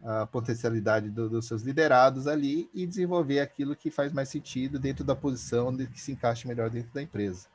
a 0.05 0.27
potencialidade 0.27 1.11
do, 1.11 1.29
dos 1.29 1.47
seus 1.47 1.63
liderados 1.63 2.27
ali 2.29 2.71
e 2.73 2.87
desenvolver 2.87 3.41
aquilo 3.41 3.75
que 3.75 3.91
faz 3.91 4.13
mais 4.13 4.29
sentido 4.29 4.79
dentro 4.79 5.03
da 5.03 5.17
posição 5.17 5.77
que 5.77 6.01
se 6.01 6.13
encaixe 6.13 6.47
melhor 6.47 6.71
dentro 6.71 6.93
da 6.93 7.03
empresa. 7.03 7.49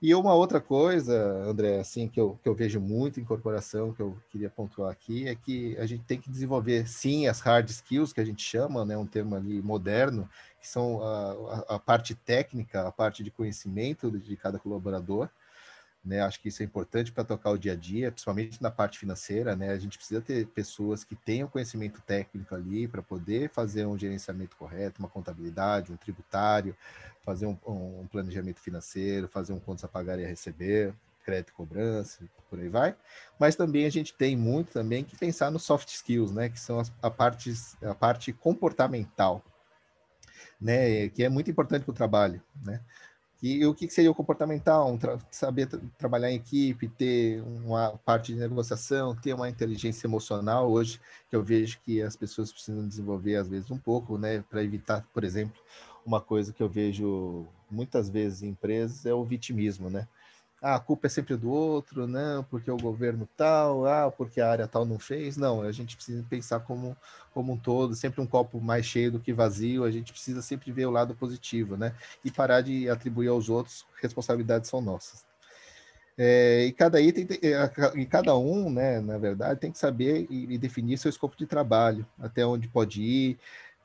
E 0.00 0.14
uma 0.14 0.32
outra 0.32 0.60
coisa, 0.60 1.12
André, 1.42 1.80
assim, 1.80 2.06
que 2.06 2.20
eu, 2.20 2.38
que 2.40 2.48
eu 2.48 2.54
vejo 2.54 2.80
muito 2.80 3.18
em 3.18 3.24
corporação, 3.24 3.92
que 3.92 4.00
eu 4.00 4.16
queria 4.30 4.48
pontuar 4.48 4.92
aqui, 4.92 5.26
é 5.26 5.34
que 5.34 5.76
a 5.76 5.86
gente 5.86 6.04
tem 6.04 6.20
que 6.20 6.30
desenvolver, 6.30 6.88
sim, 6.88 7.26
as 7.26 7.40
hard 7.40 7.68
skills, 7.68 8.12
que 8.12 8.20
a 8.20 8.24
gente 8.24 8.40
chama, 8.40 8.84
né, 8.84 8.96
um 8.96 9.06
termo 9.06 9.34
ali 9.34 9.60
moderno, 9.60 10.28
que 10.60 10.68
são 10.68 11.02
a, 11.02 11.64
a 11.74 11.78
parte 11.80 12.14
técnica, 12.14 12.86
a 12.86 12.92
parte 12.92 13.24
de 13.24 13.30
conhecimento 13.32 14.08
de 14.08 14.36
cada 14.36 14.56
colaborador, 14.56 15.28
né? 16.04 16.20
Acho 16.22 16.40
que 16.40 16.48
isso 16.48 16.62
é 16.62 16.64
importante 16.64 17.12
para 17.12 17.24
tocar 17.24 17.50
o 17.50 17.58
dia 17.58 17.72
a 17.72 17.76
dia, 17.76 18.10
principalmente 18.10 18.62
na 18.62 18.70
parte 18.70 18.98
financeira, 18.98 19.54
né? 19.54 19.70
A 19.70 19.78
gente 19.78 19.98
precisa 19.98 20.20
ter 20.20 20.46
pessoas 20.46 21.04
que 21.04 21.14
tenham 21.14 21.48
conhecimento 21.48 22.00
técnico 22.00 22.54
ali 22.54 22.88
para 22.88 23.02
poder 23.02 23.50
fazer 23.50 23.84
um 23.86 23.98
gerenciamento 23.98 24.56
correto, 24.56 25.00
uma 25.00 25.08
contabilidade, 25.08 25.92
um 25.92 25.96
tributário, 25.96 26.74
fazer 27.28 27.44
um, 27.44 27.58
um 27.66 28.06
planejamento 28.10 28.58
financeiro, 28.58 29.28
fazer 29.28 29.52
um 29.52 29.60
contas 29.60 29.84
a 29.84 29.88
pagar 29.88 30.18
e 30.18 30.24
a 30.24 30.28
receber, 30.28 30.94
crédito 31.22 31.50
e 31.50 31.52
cobrança, 31.52 32.24
por 32.48 32.58
aí 32.58 32.70
vai. 32.70 32.96
Mas 33.38 33.54
também 33.54 33.84
a 33.84 33.90
gente 33.90 34.14
tem 34.14 34.34
muito 34.34 34.72
também 34.72 35.04
que 35.04 35.14
pensar 35.14 35.50
nos 35.50 35.62
soft 35.62 35.90
skills, 35.90 36.32
né? 36.32 36.48
Que 36.48 36.58
são 36.58 36.80
as, 36.80 36.90
a, 37.02 37.10
parte, 37.10 37.52
a 37.82 37.94
parte 37.94 38.32
comportamental, 38.32 39.44
né? 40.58 41.10
Que 41.10 41.22
é 41.22 41.28
muito 41.28 41.50
importante 41.50 41.84
para 41.84 41.92
o 41.92 41.94
trabalho, 41.94 42.42
né? 42.64 42.80
E 43.42 43.64
o 43.66 43.74
que 43.74 43.88
seria 43.90 44.10
o 44.10 44.14
comportamental? 44.14 44.90
Um 44.90 44.96
tra 44.96 45.18
saber 45.30 45.66
tra 45.66 45.78
trabalhar 45.96 46.30
em 46.30 46.36
equipe, 46.36 46.88
ter 46.88 47.40
uma 47.42 47.96
parte 47.98 48.32
de 48.32 48.40
negociação, 48.40 49.14
ter 49.14 49.34
uma 49.34 49.50
inteligência 49.50 50.06
emocional 50.06 50.68
hoje, 50.68 50.98
que 51.28 51.36
eu 51.36 51.42
vejo 51.42 51.78
que 51.84 52.02
as 52.02 52.16
pessoas 52.16 52.50
precisam 52.50 52.88
desenvolver 52.88 53.36
às 53.36 53.48
vezes 53.48 53.70
um 53.70 53.78
pouco, 53.78 54.18
né, 54.18 54.42
para 54.50 54.64
evitar, 54.64 55.06
por 55.14 55.22
exemplo, 55.22 55.60
uma 56.08 56.20
coisa 56.20 56.52
que 56.52 56.62
eu 56.62 56.68
vejo 56.68 57.46
muitas 57.70 58.08
vezes 58.08 58.42
em 58.42 58.48
empresas 58.48 59.04
é 59.06 59.12
o 59.12 59.24
vitimismo, 59.24 59.90
né? 59.90 60.08
ah, 60.60 60.74
a 60.76 60.80
culpa 60.80 61.06
é 61.06 61.10
sempre 61.10 61.36
do 61.36 61.50
outro, 61.50 62.06
não, 62.06 62.42
porque 62.44 62.70
o 62.70 62.76
governo 62.76 63.28
tal, 63.36 63.86
ah, 63.86 64.10
porque 64.10 64.40
a 64.40 64.50
área 64.50 64.66
tal 64.66 64.84
não 64.84 64.98
fez. 64.98 65.36
Não, 65.36 65.62
a 65.62 65.70
gente 65.72 65.96
precisa 65.96 66.24
pensar 66.28 66.60
como, 66.60 66.96
como 67.32 67.52
um 67.52 67.56
todo, 67.56 67.94
sempre 67.94 68.20
um 68.20 68.26
copo 68.26 68.60
mais 68.60 68.84
cheio 68.84 69.12
do 69.12 69.20
que 69.20 69.32
vazio, 69.32 69.84
a 69.84 69.90
gente 69.90 70.12
precisa 70.12 70.42
sempre 70.42 70.72
ver 70.72 70.86
o 70.86 70.90
lado 70.90 71.14
positivo, 71.14 71.76
né? 71.76 71.94
E 72.24 72.30
parar 72.30 72.60
de 72.60 72.88
atribuir 72.88 73.28
aos 73.28 73.48
outros 73.48 73.86
responsabilidades 74.02 74.68
são 74.68 74.80
nossas. 74.80 75.24
É, 76.20 76.64
e 76.64 76.72
cada 76.72 77.00
item, 77.00 77.28
é, 77.40 77.70
e 77.94 78.04
cada 78.04 78.36
um, 78.36 78.68
né, 78.70 78.98
na 79.00 79.16
verdade, 79.18 79.60
tem 79.60 79.70
que 79.70 79.78
saber 79.78 80.26
e, 80.28 80.52
e, 80.54 80.58
definir 80.58 80.98
seu 80.98 81.08
escopo 81.08 81.36
de 81.36 81.46
trabalho, 81.46 82.04
até 82.18 82.44
onde 82.44 82.66
pode 82.66 83.00
ir, 83.00 83.38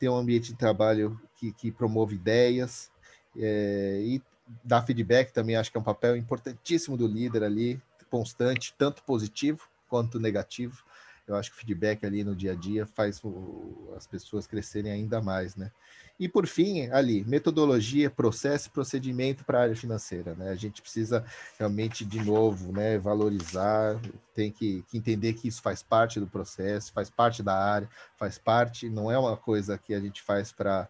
ter 0.04 0.10
um 0.10 0.18
ambiente 0.18 0.52
de 0.52 0.58
trabalho 0.58 1.18
que, 1.38 1.54
que 1.54 1.72
promove 1.72 2.16
ideias, 2.16 2.92
é, 3.38 4.02
e 4.04 4.22
dar 4.62 4.82
feedback 4.82 5.32
também 5.32 5.56
acho 5.56 5.72
que 5.72 5.78
é 5.78 5.80
um 5.80 5.84
papel 5.84 6.18
importantíssimo 6.18 6.98
do 6.98 7.08
líder 7.08 7.42
ali, 7.42 7.82
constante, 8.10 8.76
tanto 8.78 9.02
positivo 9.04 9.62
quanto 9.88 10.20
negativo. 10.20 10.84
Eu 11.26 11.38
acho 11.38 11.52
que 11.52 11.56
o 11.56 11.60
feedback 11.62 12.06
ali 12.06 12.22
no 12.22 12.36
dia 12.36 12.52
a 12.52 12.56
dia 12.56 12.86
faz 12.86 13.24
o, 13.24 13.94
as 13.96 14.06
pessoas 14.06 14.46
crescerem 14.46 14.92
ainda 14.92 15.22
mais, 15.22 15.56
né? 15.56 15.72
E 16.20 16.30
por 16.30 16.46
fim, 16.46 16.90
ali, 16.92 17.24
metodologia, 17.26 18.10
processo 18.10 18.68
e 18.68 18.72
procedimento 18.72 19.44
para 19.44 19.60
a 19.60 19.62
área 19.64 19.76
financeira, 19.76 20.36
né? 20.36 20.50
A 20.50 20.56
gente 20.56 20.82
precisa 20.82 21.26
realmente, 21.58 22.06
de 22.06 22.24
novo, 22.24 22.72
né, 22.72 23.00
valorizar, 23.00 24.00
tem 24.34 24.52
que, 24.52 24.84
que 24.88 24.98
entender 24.98 25.34
que 25.34 25.48
isso 25.48 25.62
faz 25.62 25.82
parte 25.82 26.20
do 26.20 26.28
processo, 26.28 26.94
faz 26.94 27.10
parte 27.10 27.42
da 27.42 27.58
área, 27.58 27.90
faz 28.18 28.38
parte, 28.38 28.90
não 28.90 29.12
é 29.12 29.18
uma 29.18 29.36
coisa 29.36 29.78
que 29.78 29.94
a 29.94 30.00
gente 30.00 30.22
faz 30.22 30.52
para 30.52 30.88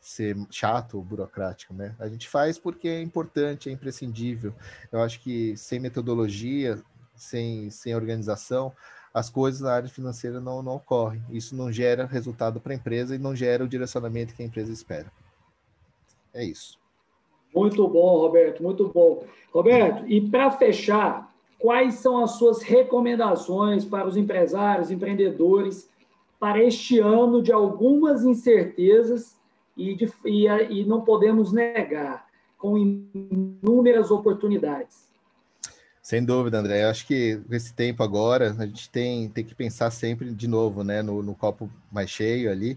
ser 0.00 0.36
chato 0.50 0.96
ou 0.96 1.02
burocrático, 1.02 1.74
né? 1.74 1.94
A 1.98 2.08
gente 2.08 2.28
faz 2.28 2.58
porque 2.58 2.88
é 2.88 3.02
importante, 3.02 3.68
é 3.68 3.72
imprescindível. 3.72 4.54
Eu 4.90 5.02
acho 5.02 5.20
que 5.20 5.56
sem 5.56 5.78
metodologia, 5.78 6.80
sem, 7.14 7.70
sem 7.70 7.94
organização, 7.94 8.72
as 9.12 9.28
coisas 9.28 9.60
na 9.60 9.72
área 9.72 9.88
financeira 9.88 10.40
não, 10.40 10.62
não 10.62 10.76
ocorrem. 10.76 11.22
Isso 11.30 11.56
não 11.56 11.72
gera 11.72 12.06
resultado 12.06 12.60
para 12.60 12.72
a 12.72 12.76
empresa 12.76 13.14
e 13.14 13.18
não 13.18 13.34
gera 13.34 13.64
o 13.64 13.68
direcionamento 13.68 14.34
que 14.34 14.42
a 14.42 14.46
empresa 14.46 14.72
espera. 14.72 15.12
É 16.32 16.44
isso. 16.44 16.78
Muito 17.54 17.86
bom, 17.88 18.18
Roberto, 18.18 18.62
muito 18.62 18.88
bom. 18.88 19.24
Roberto, 19.52 20.06
e 20.06 20.20
para 20.20 20.52
fechar, 20.52 21.34
quais 21.58 21.94
são 21.94 22.22
as 22.22 22.32
suas 22.32 22.62
recomendações 22.62 23.84
para 23.84 24.06
os 24.06 24.16
empresários, 24.16 24.90
empreendedores, 24.90 25.90
para 26.38 26.62
este 26.62 27.00
ano 27.00 27.42
de 27.42 27.52
algumas 27.52 28.24
incertezas 28.24 29.36
e, 29.76 29.94
de, 29.94 30.10
e, 30.24 30.46
e 30.46 30.84
não 30.84 31.02
podemos 31.02 31.52
negar, 31.52 32.26
com 32.56 32.78
inúmeras 32.78 34.10
oportunidades. 34.10 35.09
Sem 36.10 36.24
dúvida, 36.24 36.58
André. 36.58 36.82
Eu 36.82 36.88
acho 36.88 37.06
que 37.06 37.40
esse 37.52 37.72
tempo 37.72 38.02
agora, 38.02 38.52
a 38.58 38.66
gente 38.66 38.90
tem, 38.90 39.28
tem 39.28 39.44
que 39.44 39.54
pensar 39.54 39.92
sempre 39.92 40.34
de 40.34 40.48
novo, 40.48 40.82
né, 40.82 41.02
no, 41.02 41.22
no 41.22 41.36
copo 41.36 41.70
mais 41.88 42.10
cheio 42.10 42.50
ali. 42.50 42.76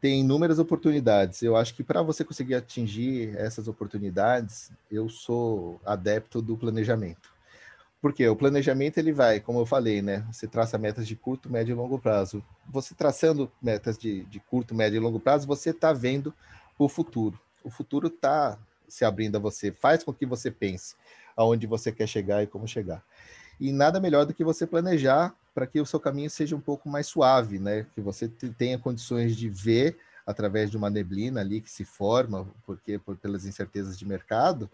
Tem 0.00 0.18
inúmeras 0.18 0.58
oportunidades. 0.58 1.42
Eu 1.42 1.54
acho 1.56 1.76
que 1.76 1.84
para 1.84 2.02
você 2.02 2.24
conseguir 2.24 2.56
atingir 2.56 3.36
essas 3.36 3.68
oportunidades, 3.68 4.72
eu 4.90 5.08
sou 5.08 5.80
adepto 5.86 6.42
do 6.42 6.56
planejamento. 6.56 7.30
Porque 8.00 8.26
o 8.26 8.34
planejamento 8.34 8.98
ele 8.98 9.12
vai, 9.12 9.38
como 9.38 9.60
eu 9.60 9.66
falei, 9.66 10.02
né? 10.02 10.26
Você 10.32 10.48
traça 10.48 10.76
metas 10.76 11.06
de 11.06 11.14
curto, 11.14 11.48
médio 11.48 11.74
e 11.74 11.76
longo 11.76 12.00
prazo. 12.00 12.44
Você 12.68 12.96
traçando 12.96 13.48
metas 13.62 13.96
de, 13.96 14.24
de 14.24 14.40
curto, 14.40 14.74
médio 14.74 14.96
e 14.96 15.00
longo 15.00 15.20
prazo, 15.20 15.46
você 15.46 15.70
está 15.70 15.92
vendo 15.92 16.34
o 16.76 16.88
futuro. 16.88 17.38
O 17.62 17.70
futuro 17.70 18.08
está 18.08 18.58
se 18.88 19.04
abrindo 19.04 19.36
a 19.36 19.38
você, 19.38 19.70
faz 19.70 20.02
com 20.02 20.12
que 20.12 20.26
você 20.26 20.50
pense 20.50 20.96
aonde 21.36 21.66
você 21.66 21.90
quer 21.92 22.06
chegar 22.06 22.42
e 22.42 22.46
como 22.46 22.66
chegar. 22.66 23.02
E 23.60 23.72
nada 23.72 24.00
melhor 24.00 24.26
do 24.26 24.34
que 24.34 24.44
você 24.44 24.66
planejar 24.66 25.34
para 25.54 25.66
que 25.66 25.80
o 25.80 25.86
seu 25.86 26.00
caminho 26.00 26.30
seja 26.30 26.56
um 26.56 26.60
pouco 26.60 26.88
mais 26.88 27.06
suave, 27.06 27.58
né? 27.58 27.86
Que 27.94 28.00
você 28.00 28.28
tenha 28.28 28.78
condições 28.78 29.36
de 29.36 29.48
ver 29.48 29.98
através 30.26 30.70
de 30.70 30.76
uma 30.76 30.90
neblina 30.90 31.40
ali 31.40 31.60
que 31.60 31.70
se 31.70 31.84
forma, 31.84 32.46
porque 32.64 32.98
por, 32.98 33.16
pelas 33.16 33.44
incertezas 33.44 33.98
de 33.98 34.06
mercado, 34.06 34.70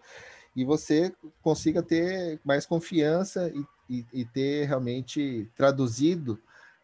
e 0.55 0.63
você 0.63 1.13
consiga 1.41 1.81
ter 1.81 2.39
mais 2.43 2.65
confiança 2.65 3.51
e, 3.53 3.65
e, 3.89 4.05
e 4.13 4.25
ter 4.25 4.67
realmente 4.67 5.49
traduzido 5.55 6.39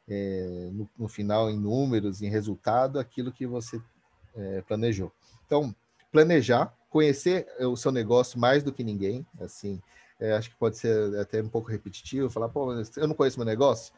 é, 0.08 0.70
no, 0.72 0.90
no, 0.98 1.08
final 1.08 1.50
em 1.50 1.58
números, 1.58 2.22
em 2.22 2.30
resultado, 2.30 3.00
aquilo 3.00 3.32
que 3.32 3.46
você 3.48 3.82
é, 4.36 4.62
planejou. 4.62 5.12
Então, 5.46 5.76
planejar, 6.12 6.74
conhecer 6.96 7.46
o 7.60 7.76
seu 7.76 7.92
negócio 7.92 8.40
mais 8.40 8.64
do 8.64 8.72
que 8.72 8.82
ninguém, 8.82 9.28
assim, 9.42 9.82
é, 10.18 10.32
acho 10.32 10.50
que 10.50 10.56
pode 10.56 10.78
ser 10.78 11.20
até 11.20 11.42
um 11.42 11.50
pouco 11.50 11.70
repetitivo, 11.70 12.30
falar, 12.30 12.48
pô, 12.48 12.72
eu 12.72 13.06
não 13.06 13.14
conheço 13.14 13.38
meu 13.38 13.46
negócio, 13.46 13.94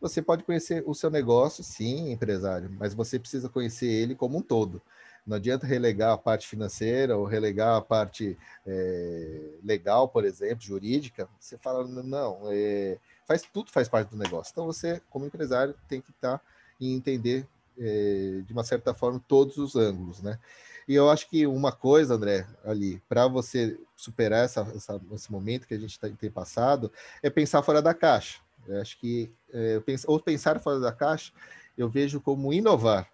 Você 0.00 0.20
pode 0.20 0.42
conhecer 0.42 0.82
o 0.84 0.92
seu 0.92 1.10
negócio, 1.10 1.62
sim, 1.62 2.10
empresário, 2.10 2.68
mas 2.76 2.92
você 2.92 3.20
precisa 3.20 3.48
conhecer 3.48 3.86
ele 3.86 4.16
como 4.16 4.38
um 4.38 4.42
todo. 4.42 4.82
Não 5.24 5.36
adianta 5.36 5.64
relegar 5.64 6.12
a 6.12 6.18
parte 6.18 6.48
financeira 6.48 7.16
ou 7.16 7.24
relegar 7.24 7.76
a 7.76 7.80
parte 7.80 8.36
é, 8.66 9.50
legal, 9.62 10.08
por 10.08 10.24
exemplo, 10.24 10.64
jurídica. 10.64 11.28
Você 11.38 11.56
fala, 11.56 11.86
não, 11.86 12.40
é, 12.50 12.98
faz, 13.28 13.42
tudo 13.42 13.70
faz 13.70 13.88
parte 13.88 14.10
do 14.10 14.16
negócio. 14.16 14.50
Então, 14.50 14.66
você, 14.66 15.00
como 15.08 15.24
empresário, 15.24 15.72
tem 15.88 16.00
que 16.00 16.10
estar 16.10 16.38
tá 16.38 16.44
e 16.80 16.92
entender, 16.92 17.46
é, 17.78 18.42
de 18.44 18.52
uma 18.52 18.64
certa 18.64 18.92
forma, 18.92 19.22
todos 19.28 19.56
os 19.56 19.76
ângulos, 19.76 20.20
né? 20.20 20.36
E 20.90 20.94
eu 20.96 21.08
acho 21.08 21.30
que 21.30 21.46
uma 21.46 21.70
coisa, 21.70 22.14
André, 22.14 22.44
ali, 22.64 23.00
para 23.08 23.28
você 23.28 23.78
superar 23.94 24.44
essa, 24.44 24.62
essa, 24.74 25.00
esse 25.12 25.30
momento 25.30 25.64
que 25.64 25.74
a 25.74 25.78
gente 25.78 25.96
tá, 25.96 26.08
tem 26.08 26.28
passado, 26.28 26.90
é 27.22 27.30
pensar 27.30 27.62
fora 27.62 27.80
da 27.80 27.94
caixa. 27.94 28.40
Eu 28.66 28.80
acho 28.80 28.98
que, 28.98 29.32
é, 29.52 29.80
ou 30.08 30.18
pensar 30.18 30.58
fora 30.58 30.80
da 30.80 30.90
caixa, 30.90 31.32
eu 31.78 31.88
vejo 31.88 32.20
como 32.20 32.52
inovar 32.52 33.08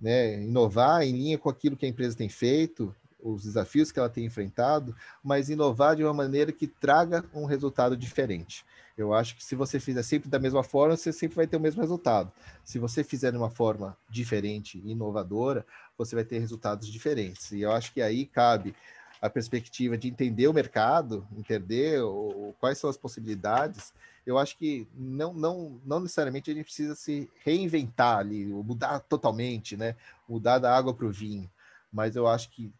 né, 0.00 0.42
inovar 0.42 1.02
em 1.02 1.12
linha 1.12 1.38
com 1.38 1.48
aquilo 1.48 1.76
que 1.76 1.86
a 1.86 1.88
empresa 1.88 2.16
tem 2.16 2.28
feito, 2.28 2.94
os 3.20 3.42
desafios 3.42 3.90
que 3.90 3.98
ela 3.98 4.08
tem 4.08 4.24
enfrentado, 4.24 4.94
mas 5.22 5.48
inovar 5.48 5.96
de 5.96 6.04
uma 6.04 6.14
maneira 6.14 6.52
que 6.52 6.66
traga 6.66 7.24
um 7.34 7.44
resultado 7.44 7.96
diferente. 7.96 8.64
Eu 8.96 9.14
acho 9.14 9.36
que 9.36 9.44
se 9.44 9.54
você 9.54 9.78
fizer 9.78 10.02
sempre 10.02 10.28
da 10.28 10.38
mesma 10.38 10.62
forma, 10.62 10.96
você 10.96 11.12
sempre 11.12 11.36
vai 11.36 11.46
ter 11.46 11.56
o 11.56 11.60
mesmo 11.60 11.80
resultado. 11.80 12.32
Se 12.64 12.78
você 12.78 13.04
fizer 13.04 13.30
de 13.30 13.38
uma 13.38 13.50
forma 13.50 13.96
diferente, 14.10 14.82
inovadora, 14.84 15.64
você 15.96 16.14
vai 16.14 16.24
ter 16.24 16.38
resultados 16.38 16.88
diferentes. 16.88 17.52
E 17.52 17.60
eu 17.60 17.72
acho 17.72 17.92
que 17.92 18.02
aí 18.02 18.26
cabe 18.26 18.74
a 19.20 19.30
perspectiva 19.30 19.96
de 19.96 20.08
entender 20.08 20.48
o 20.48 20.52
mercado, 20.52 21.26
entender 21.36 22.02
o, 22.02 22.54
quais 22.58 22.78
são 22.78 22.90
as 22.90 22.96
possibilidades 22.96 23.92
eu 24.28 24.36
acho 24.36 24.58
que 24.58 24.86
não, 24.94 25.32
não, 25.32 25.80
não 25.86 26.00
necessariamente 26.00 26.50
a 26.50 26.54
gente 26.54 26.64
precisa 26.64 26.94
se 26.94 27.30
reinventar 27.42 28.18
ali, 28.18 28.44
mudar 28.44 29.00
totalmente, 29.00 29.74
né? 29.74 29.96
Mudar 30.28 30.58
da 30.58 30.76
água 30.76 30.92
para 30.92 31.06
o 31.06 31.10
vinho. 31.10 31.50
Mas 31.90 32.14
eu 32.14 32.28
acho 32.28 32.50
que 32.50 32.70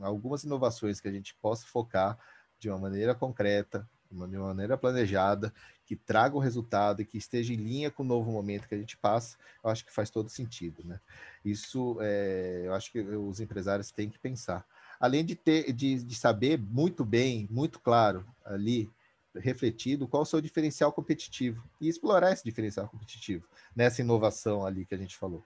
algumas 0.00 0.44
inovações 0.44 1.00
que 1.00 1.08
a 1.08 1.12
gente 1.12 1.34
possa 1.34 1.66
focar 1.66 2.18
de 2.58 2.68
uma 2.68 2.78
maneira 2.78 3.14
concreta, 3.14 3.88
de 4.10 4.36
uma 4.36 4.48
maneira 4.48 4.76
planejada, 4.76 5.52
que 5.86 5.96
traga 5.96 6.36
o 6.36 6.40
resultado 6.40 7.00
e 7.00 7.04
que 7.04 7.16
esteja 7.16 7.52
em 7.52 7.56
linha 7.56 7.90
com 7.90 8.02
o 8.02 8.06
novo 8.06 8.30
momento 8.30 8.68
que 8.68 8.74
a 8.74 8.78
gente 8.78 8.96
passa, 8.96 9.36
eu 9.62 9.70
acho 9.70 9.84
que 9.84 9.92
faz 9.92 10.10
todo 10.10 10.28
sentido, 10.28 10.84
né? 10.84 11.00
Isso, 11.44 11.96
é, 12.00 12.62
eu 12.64 12.74
acho 12.74 12.92
que 12.92 13.00
os 13.00 13.40
empresários 13.40 13.90
têm 13.90 14.08
que 14.08 14.18
pensar. 14.18 14.66
Além 14.98 15.24
de 15.24 15.34
ter, 15.34 15.72
de, 15.72 16.02
de 16.02 16.14
saber 16.14 16.58
muito 16.58 17.04
bem, 17.04 17.48
muito 17.50 17.80
claro 17.80 18.26
ali 18.44 18.90
refletido 19.34 20.08
qual 20.08 20.24
o 20.24 20.26
seu 20.26 20.40
diferencial 20.40 20.92
competitivo 20.92 21.64
e 21.80 21.88
explorar 21.88 22.32
esse 22.32 22.44
diferencial 22.44 22.88
competitivo 22.88 23.46
nessa 23.74 24.00
inovação 24.02 24.66
ali 24.66 24.84
que 24.84 24.94
a 24.94 24.98
gente 24.98 25.16
falou. 25.16 25.44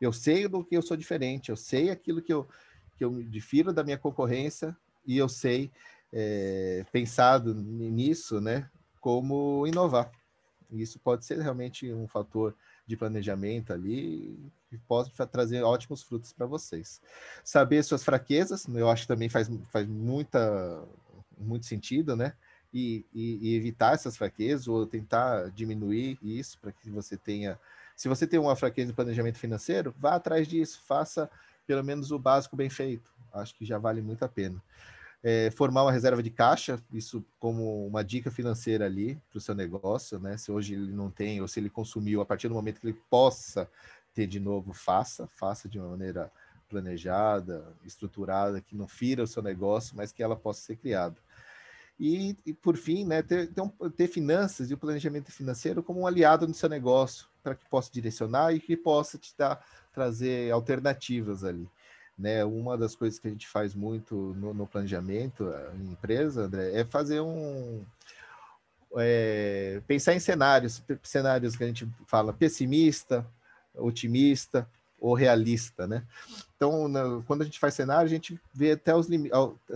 Eu 0.00 0.12
sei 0.12 0.46
do 0.48 0.64
que 0.64 0.76
eu 0.76 0.82
sou 0.82 0.96
diferente, 0.96 1.50
eu 1.50 1.56
sei 1.56 1.90
aquilo 1.90 2.22
que 2.22 2.32
eu, 2.32 2.48
que 2.96 3.04
eu 3.04 3.10
me 3.10 3.24
difiro 3.24 3.72
da 3.72 3.84
minha 3.84 3.98
concorrência 3.98 4.76
e 5.06 5.18
eu 5.18 5.28
sei, 5.28 5.70
é, 6.12 6.84
pensado 6.92 7.54
nisso, 7.54 8.40
né, 8.40 8.68
como 9.00 9.66
inovar. 9.66 10.10
Isso 10.70 10.98
pode 10.98 11.24
ser 11.24 11.38
realmente 11.40 11.92
um 11.92 12.08
fator 12.08 12.54
de 12.86 12.96
planejamento 12.96 13.72
ali 13.72 14.50
que 14.68 14.78
pode 14.78 15.12
trazer 15.30 15.62
ótimos 15.62 16.02
frutos 16.02 16.32
para 16.32 16.46
vocês. 16.46 17.00
Saber 17.42 17.82
suas 17.82 18.02
fraquezas, 18.02 18.66
eu 18.68 18.88
acho 18.90 19.02
que 19.02 19.08
também 19.08 19.28
faz, 19.28 19.48
faz 19.70 19.86
muita, 19.86 20.84
muito 21.38 21.66
sentido, 21.66 22.16
né? 22.16 22.34
e, 22.74 23.06
e, 23.14 23.38
e 23.40 23.54
evitar 23.54 23.94
essas 23.94 24.16
fraquezas 24.16 24.66
ou 24.66 24.84
tentar 24.84 25.48
diminuir 25.52 26.18
isso 26.20 26.58
para 26.58 26.72
que 26.72 26.90
você 26.90 27.16
tenha. 27.16 27.58
Se 27.94 28.08
você 28.08 28.26
tem 28.26 28.40
uma 28.40 28.56
fraqueza 28.56 28.88
de 28.88 28.96
planejamento 28.96 29.38
financeiro, 29.38 29.94
vá 29.96 30.16
atrás 30.16 30.48
disso, 30.48 30.82
faça 30.84 31.30
pelo 31.66 31.84
menos 31.84 32.10
o 32.10 32.18
básico 32.18 32.56
bem 32.56 32.70
feito. 32.70 33.12
Acho 33.32 33.54
que 33.54 33.64
já 33.64 33.78
vale 33.78 34.00
muito 34.00 34.24
a 34.24 34.28
pena. 34.28 34.62
É, 35.22 35.50
formar 35.50 35.82
uma 35.82 35.92
reserva 35.92 36.22
de 36.22 36.30
caixa, 36.30 36.78
isso 36.92 37.24
como 37.38 37.86
uma 37.86 38.04
dica 38.04 38.30
financeira 38.30 38.84
ali 38.84 39.18
para 39.30 39.38
o 39.38 39.40
seu 39.40 39.54
negócio, 39.54 40.18
né? 40.18 40.36
Se 40.36 40.52
hoje 40.52 40.74
ele 40.74 40.92
não 40.92 41.10
tem, 41.10 41.40
ou 41.40 41.48
se 41.48 41.58
ele 41.58 41.70
consumiu, 41.70 42.20
a 42.20 42.26
partir 42.26 42.48
do 42.48 42.54
momento 42.54 42.80
que 42.80 42.86
ele 42.86 43.00
possa 43.08 43.68
ter 44.12 44.26
de 44.26 44.38
novo, 44.38 44.72
faça, 44.72 45.26
faça 45.26 45.68
de 45.68 45.78
uma 45.78 45.88
maneira 45.88 46.30
planejada, 46.68 47.74
estruturada, 47.84 48.60
que 48.60 48.76
não 48.76 48.86
fira 48.86 49.22
o 49.22 49.26
seu 49.26 49.42
negócio, 49.42 49.96
mas 49.96 50.12
que 50.12 50.22
ela 50.22 50.36
possa 50.36 50.60
ser 50.60 50.76
criada. 50.76 51.16
E, 51.98 52.36
e 52.44 52.52
por 52.52 52.76
fim, 52.76 53.04
né, 53.04 53.22
ter, 53.22 53.52
ter, 53.52 53.60
um, 53.60 53.68
ter 53.90 54.08
finanças 54.08 54.70
e 54.70 54.74
o 54.74 54.78
planejamento 54.78 55.30
financeiro 55.30 55.82
como 55.82 56.00
um 56.00 56.06
aliado 56.06 56.46
no 56.46 56.54
seu 56.54 56.68
negócio, 56.68 57.28
para 57.42 57.54
que 57.54 57.64
possa 57.68 57.90
direcionar 57.92 58.52
e 58.52 58.60
que 58.60 58.76
possa 58.76 59.16
te 59.16 59.32
dar, 59.36 59.64
trazer 59.94 60.50
alternativas 60.52 61.44
ali. 61.44 61.68
Né, 62.16 62.44
uma 62.44 62.78
das 62.78 62.94
coisas 62.94 63.18
que 63.18 63.26
a 63.26 63.30
gente 63.30 63.48
faz 63.48 63.74
muito 63.74 64.14
no, 64.38 64.54
no 64.54 64.68
planejamento 64.68 65.52
em 65.74 65.90
empresa, 65.90 66.42
André, 66.42 66.70
é 66.72 66.84
fazer 66.84 67.20
um. 67.20 67.84
É, 68.96 69.82
pensar 69.88 70.14
em 70.14 70.20
cenários, 70.20 70.80
cenários 71.02 71.56
que 71.56 71.64
a 71.64 71.66
gente 71.66 71.88
fala 72.06 72.32
pessimista, 72.32 73.26
otimista, 73.74 74.68
ou 75.04 75.12
realista, 75.12 75.86
né? 75.86 76.02
Então, 76.56 76.88
na, 76.88 77.22
quando 77.26 77.42
a 77.42 77.44
gente 77.44 77.60
faz 77.60 77.74
cenário, 77.74 78.06
a 78.06 78.08
gente 78.08 78.40
vê 78.54 78.72
até 78.72 78.94
os 78.96 79.06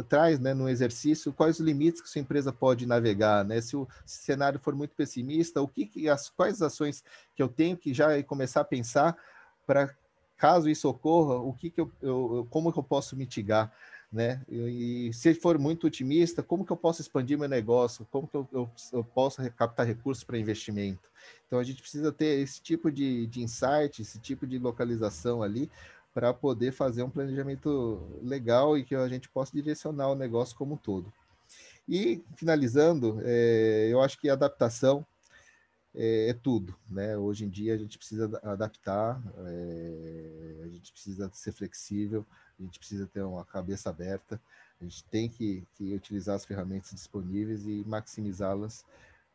traz, 0.09 0.40
né, 0.40 0.54
no 0.54 0.66
exercício, 0.70 1.35
quais 1.35 1.61
os 1.61 1.66
limites 1.66 2.00
que 2.00 2.09
sua 2.09 2.22
empresa 2.22 2.50
pode 2.50 2.87
navegar, 2.87 3.44
né? 3.44 3.61
Se 3.61 3.76
o 3.76 3.87
cenário 4.07 4.59
for 4.59 4.74
muito 4.74 4.94
pessimista, 4.94 5.61
o 5.61 5.68
que, 5.68 5.85
que 5.85 6.09
as 6.09 6.31
quais 6.31 6.62
ações 6.62 7.04
que 7.37 7.42
eu 7.42 7.48
tenho 7.48 7.76
que 7.76 7.92
já 7.92 8.22
começar 8.22 8.62
a 8.62 8.64
pensar 8.64 9.14
para 9.66 9.94
caso 10.38 10.70
isso 10.70 10.88
ocorra, 10.88 11.35
o 11.35 11.53
que, 11.53 11.68
que 11.68 11.81
eu, 11.81 11.92
eu 12.01 12.46
como 12.51 12.72
que 12.72 12.79
eu 12.79 12.83
posso 12.83 13.16
mitigar? 13.16 13.72
né? 14.11 14.40
E, 14.48 15.09
e, 15.09 15.12
se 15.12 15.35
for 15.35 15.59
muito 15.59 15.87
otimista, 15.87 16.42
como 16.42 16.64
que 16.64 16.72
eu 16.72 16.77
posso 16.77 17.03
expandir 17.03 17.38
meu 17.38 17.48
negócio? 17.48 18.07
Como 18.11 18.27
que 18.27 18.35
eu, 18.35 18.48
eu, 18.53 18.70
eu 18.92 19.05
posso 19.05 19.42
captar 19.53 19.87
recursos 19.87 20.24
para 20.24 20.38
investimento? 20.38 21.11
Então 21.46 21.59
a 21.59 21.64
gente 21.64 21.81
precisa 21.81 22.11
ter 22.11 22.40
esse 22.40 22.61
tipo 22.61 22.90
de, 22.90 23.27
de 23.27 23.42
insight, 23.42 24.01
esse 24.01 24.18
tipo 24.18 24.46
de 24.46 24.59
localização 24.59 25.42
ali 25.42 25.70
para 26.14 26.33
poder 26.33 26.72
fazer 26.72 27.03
um 27.03 27.11
planejamento 27.11 28.01
legal 28.22 28.77
e 28.77 28.85
que 28.85 28.94
a 28.94 29.09
gente 29.09 29.29
possa 29.29 29.53
direcionar 29.53 30.09
o 30.09 30.14
negócio 30.14 30.57
como 30.57 30.74
um 30.74 30.79
todo. 30.79 31.12
E 31.88 32.22
finalizando, 32.35 33.20
é, 33.22 33.88
eu 33.90 34.01
acho 34.01 34.18
que 34.20 34.29
a 34.29 34.33
adaptação 34.33 35.07
é, 35.98 36.28
é, 36.28 36.32
tudo, 36.32 36.76
né? 36.88 37.18
Hoje 37.18 37.44
em 37.44 37.48
dia 37.48 37.74
a 37.74 37.76
gente 37.76 37.98
precisa 37.98 38.30
adaptar, 38.44 39.20
é, 39.38 40.61
a 40.62 40.68
gente 40.68 40.92
precisa 40.92 41.28
ser 41.34 41.50
flexível, 41.50 42.24
a 42.58 42.62
gente 42.62 42.78
precisa 42.78 43.04
ter 43.06 43.22
uma 43.22 43.44
cabeça 43.44 43.90
aberta, 43.90 44.40
a 44.80 44.84
gente 44.84 45.02
tem 45.06 45.28
que, 45.28 45.66
que 45.74 45.92
utilizar 45.92 46.37
as 46.37 46.44
ferramentas 46.44 46.92
disponíveis 46.92 47.66
e 47.66 47.82
maximizá-las 47.84 48.84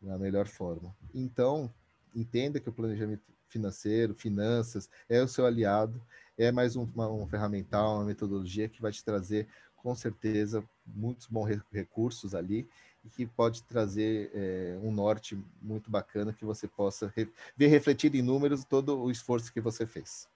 da 0.02 0.18
melhor 0.18 0.48
forma. 0.48 0.96
Então, 1.14 1.70
entenda 2.16 2.62
que 2.62 2.70
o 2.70 2.74
planejamento 2.74 3.24
financeiro, 3.50 4.16
finanças, 4.16 4.90
é 5.10 5.22
o 5.22 5.28
seu 5.28 5.46
aliado, 5.46 6.02
é 6.38 6.50
mais 6.50 6.78
um, 6.78 6.84
uma, 6.96 7.12
um 7.12 7.28
ferramental, 7.28 7.98
uma 7.98 8.06
metodologia 8.06 8.70
que 8.70 8.82
vai 8.82 8.92
te 8.92 9.04
trazer, 9.04 9.50
com 9.76 9.94
certeza, 9.94 10.64
muitos 10.88 11.28
bons 11.28 11.60
recursos 11.74 12.34
ali 12.34 12.66
e 13.04 13.10
que 13.10 13.26
pode 13.26 13.64
trazer 13.64 14.32
é, 14.34 14.78
um 14.82 14.92
norte 14.92 15.38
muito 15.62 15.92
bacana 15.92 16.34
que 16.34 16.46
você 16.46 16.68
possa 16.68 17.12
re 17.16 17.28
ver 17.56 17.68
refletido 17.68 18.16
em 18.16 18.22
números 18.22 18.64
todo 18.64 19.00
o 19.00 19.12
esforço 19.12 19.52
que 19.52 19.60
você 19.60 19.86
fez. 19.86 20.28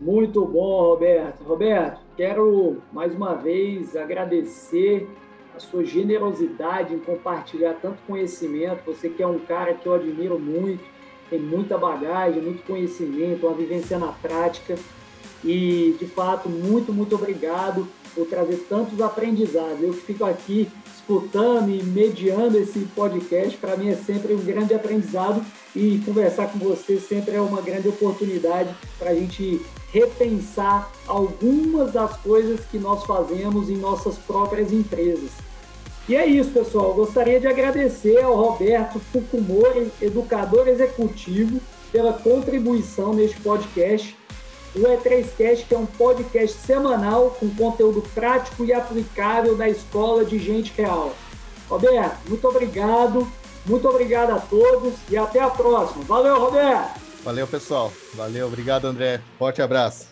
Muito 0.00 0.46
bom, 0.46 0.82
Roberto. 0.82 1.42
Roberto, 1.42 2.00
quero 2.16 2.82
mais 2.90 3.14
uma 3.14 3.34
vez 3.34 3.94
agradecer 3.94 5.06
a 5.54 5.60
sua 5.60 5.84
generosidade 5.84 6.94
em 6.94 6.98
compartilhar 6.98 7.74
tanto 7.74 8.00
conhecimento. 8.06 8.82
Você 8.86 9.10
que 9.10 9.22
é 9.22 9.26
um 9.26 9.38
cara 9.40 9.74
que 9.74 9.86
eu 9.86 9.92
admiro 9.92 10.38
muito, 10.38 10.82
tem 11.28 11.38
muita 11.38 11.76
bagagem, 11.76 12.40
muito 12.40 12.64
conhecimento, 12.64 13.46
uma 13.46 13.54
vivência 13.54 13.98
na 13.98 14.10
prática. 14.10 14.74
E, 15.44 15.94
de 15.98 16.06
fato, 16.06 16.48
muito, 16.48 16.94
muito 16.94 17.14
obrigado 17.14 17.86
por 18.14 18.26
trazer 18.26 18.66
tantos 18.68 19.00
aprendizados. 19.00 19.82
Eu 19.82 19.92
fico 19.92 20.24
aqui 20.24 20.68
escutando 20.94 21.70
e 21.70 21.82
mediando 21.82 22.58
esse 22.58 22.80
podcast, 22.94 23.56
para 23.58 23.76
mim 23.76 23.88
é 23.88 23.96
sempre 23.96 24.34
um 24.34 24.44
grande 24.44 24.74
aprendizado 24.74 25.44
e 25.74 26.00
conversar 26.04 26.48
com 26.48 26.58
você 26.58 26.98
sempre 26.98 27.34
é 27.34 27.40
uma 27.40 27.60
grande 27.60 27.88
oportunidade 27.88 28.74
para 28.98 29.10
a 29.10 29.14
gente 29.14 29.60
repensar 29.92 30.90
algumas 31.06 31.92
das 31.92 32.16
coisas 32.18 32.60
que 32.70 32.78
nós 32.78 33.04
fazemos 33.04 33.68
em 33.68 33.76
nossas 33.76 34.16
próprias 34.18 34.72
empresas. 34.72 35.30
E 36.08 36.16
é 36.16 36.26
isso, 36.26 36.50
pessoal. 36.50 36.94
gostaria 36.94 37.38
de 37.38 37.46
agradecer 37.46 38.20
ao 38.22 38.34
Roberto 38.34 38.98
Fukumori, 38.98 39.92
educador 40.00 40.66
executivo, 40.68 41.60
pela 41.92 42.12
contribuição 42.12 43.12
neste 43.12 43.40
podcast. 43.40 44.16
O 44.74 44.80
E3Cast, 44.80 45.66
que 45.66 45.74
é 45.74 45.78
um 45.78 45.86
podcast 45.86 46.56
semanal 46.58 47.36
com 47.38 47.48
conteúdo 47.50 48.02
prático 48.14 48.64
e 48.64 48.72
aplicável 48.72 49.56
da 49.56 49.68
escola 49.68 50.24
de 50.24 50.38
gente 50.38 50.72
real. 50.76 51.14
Roberto, 51.68 52.18
muito 52.28 52.46
obrigado. 52.46 53.26
Muito 53.66 53.88
obrigado 53.88 54.30
a 54.30 54.38
todos 54.38 54.94
e 55.08 55.16
até 55.16 55.40
a 55.40 55.50
próxima. 55.50 56.02
Valeu, 56.04 56.38
Roberto! 56.38 57.00
Valeu, 57.22 57.46
pessoal. 57.46 57.92
Valeu, 58.14 58.46
obrigado, 58.46 58.86
André. 58.86 59.20
Forte 59.38 59.60
abraço. 59.60 60.10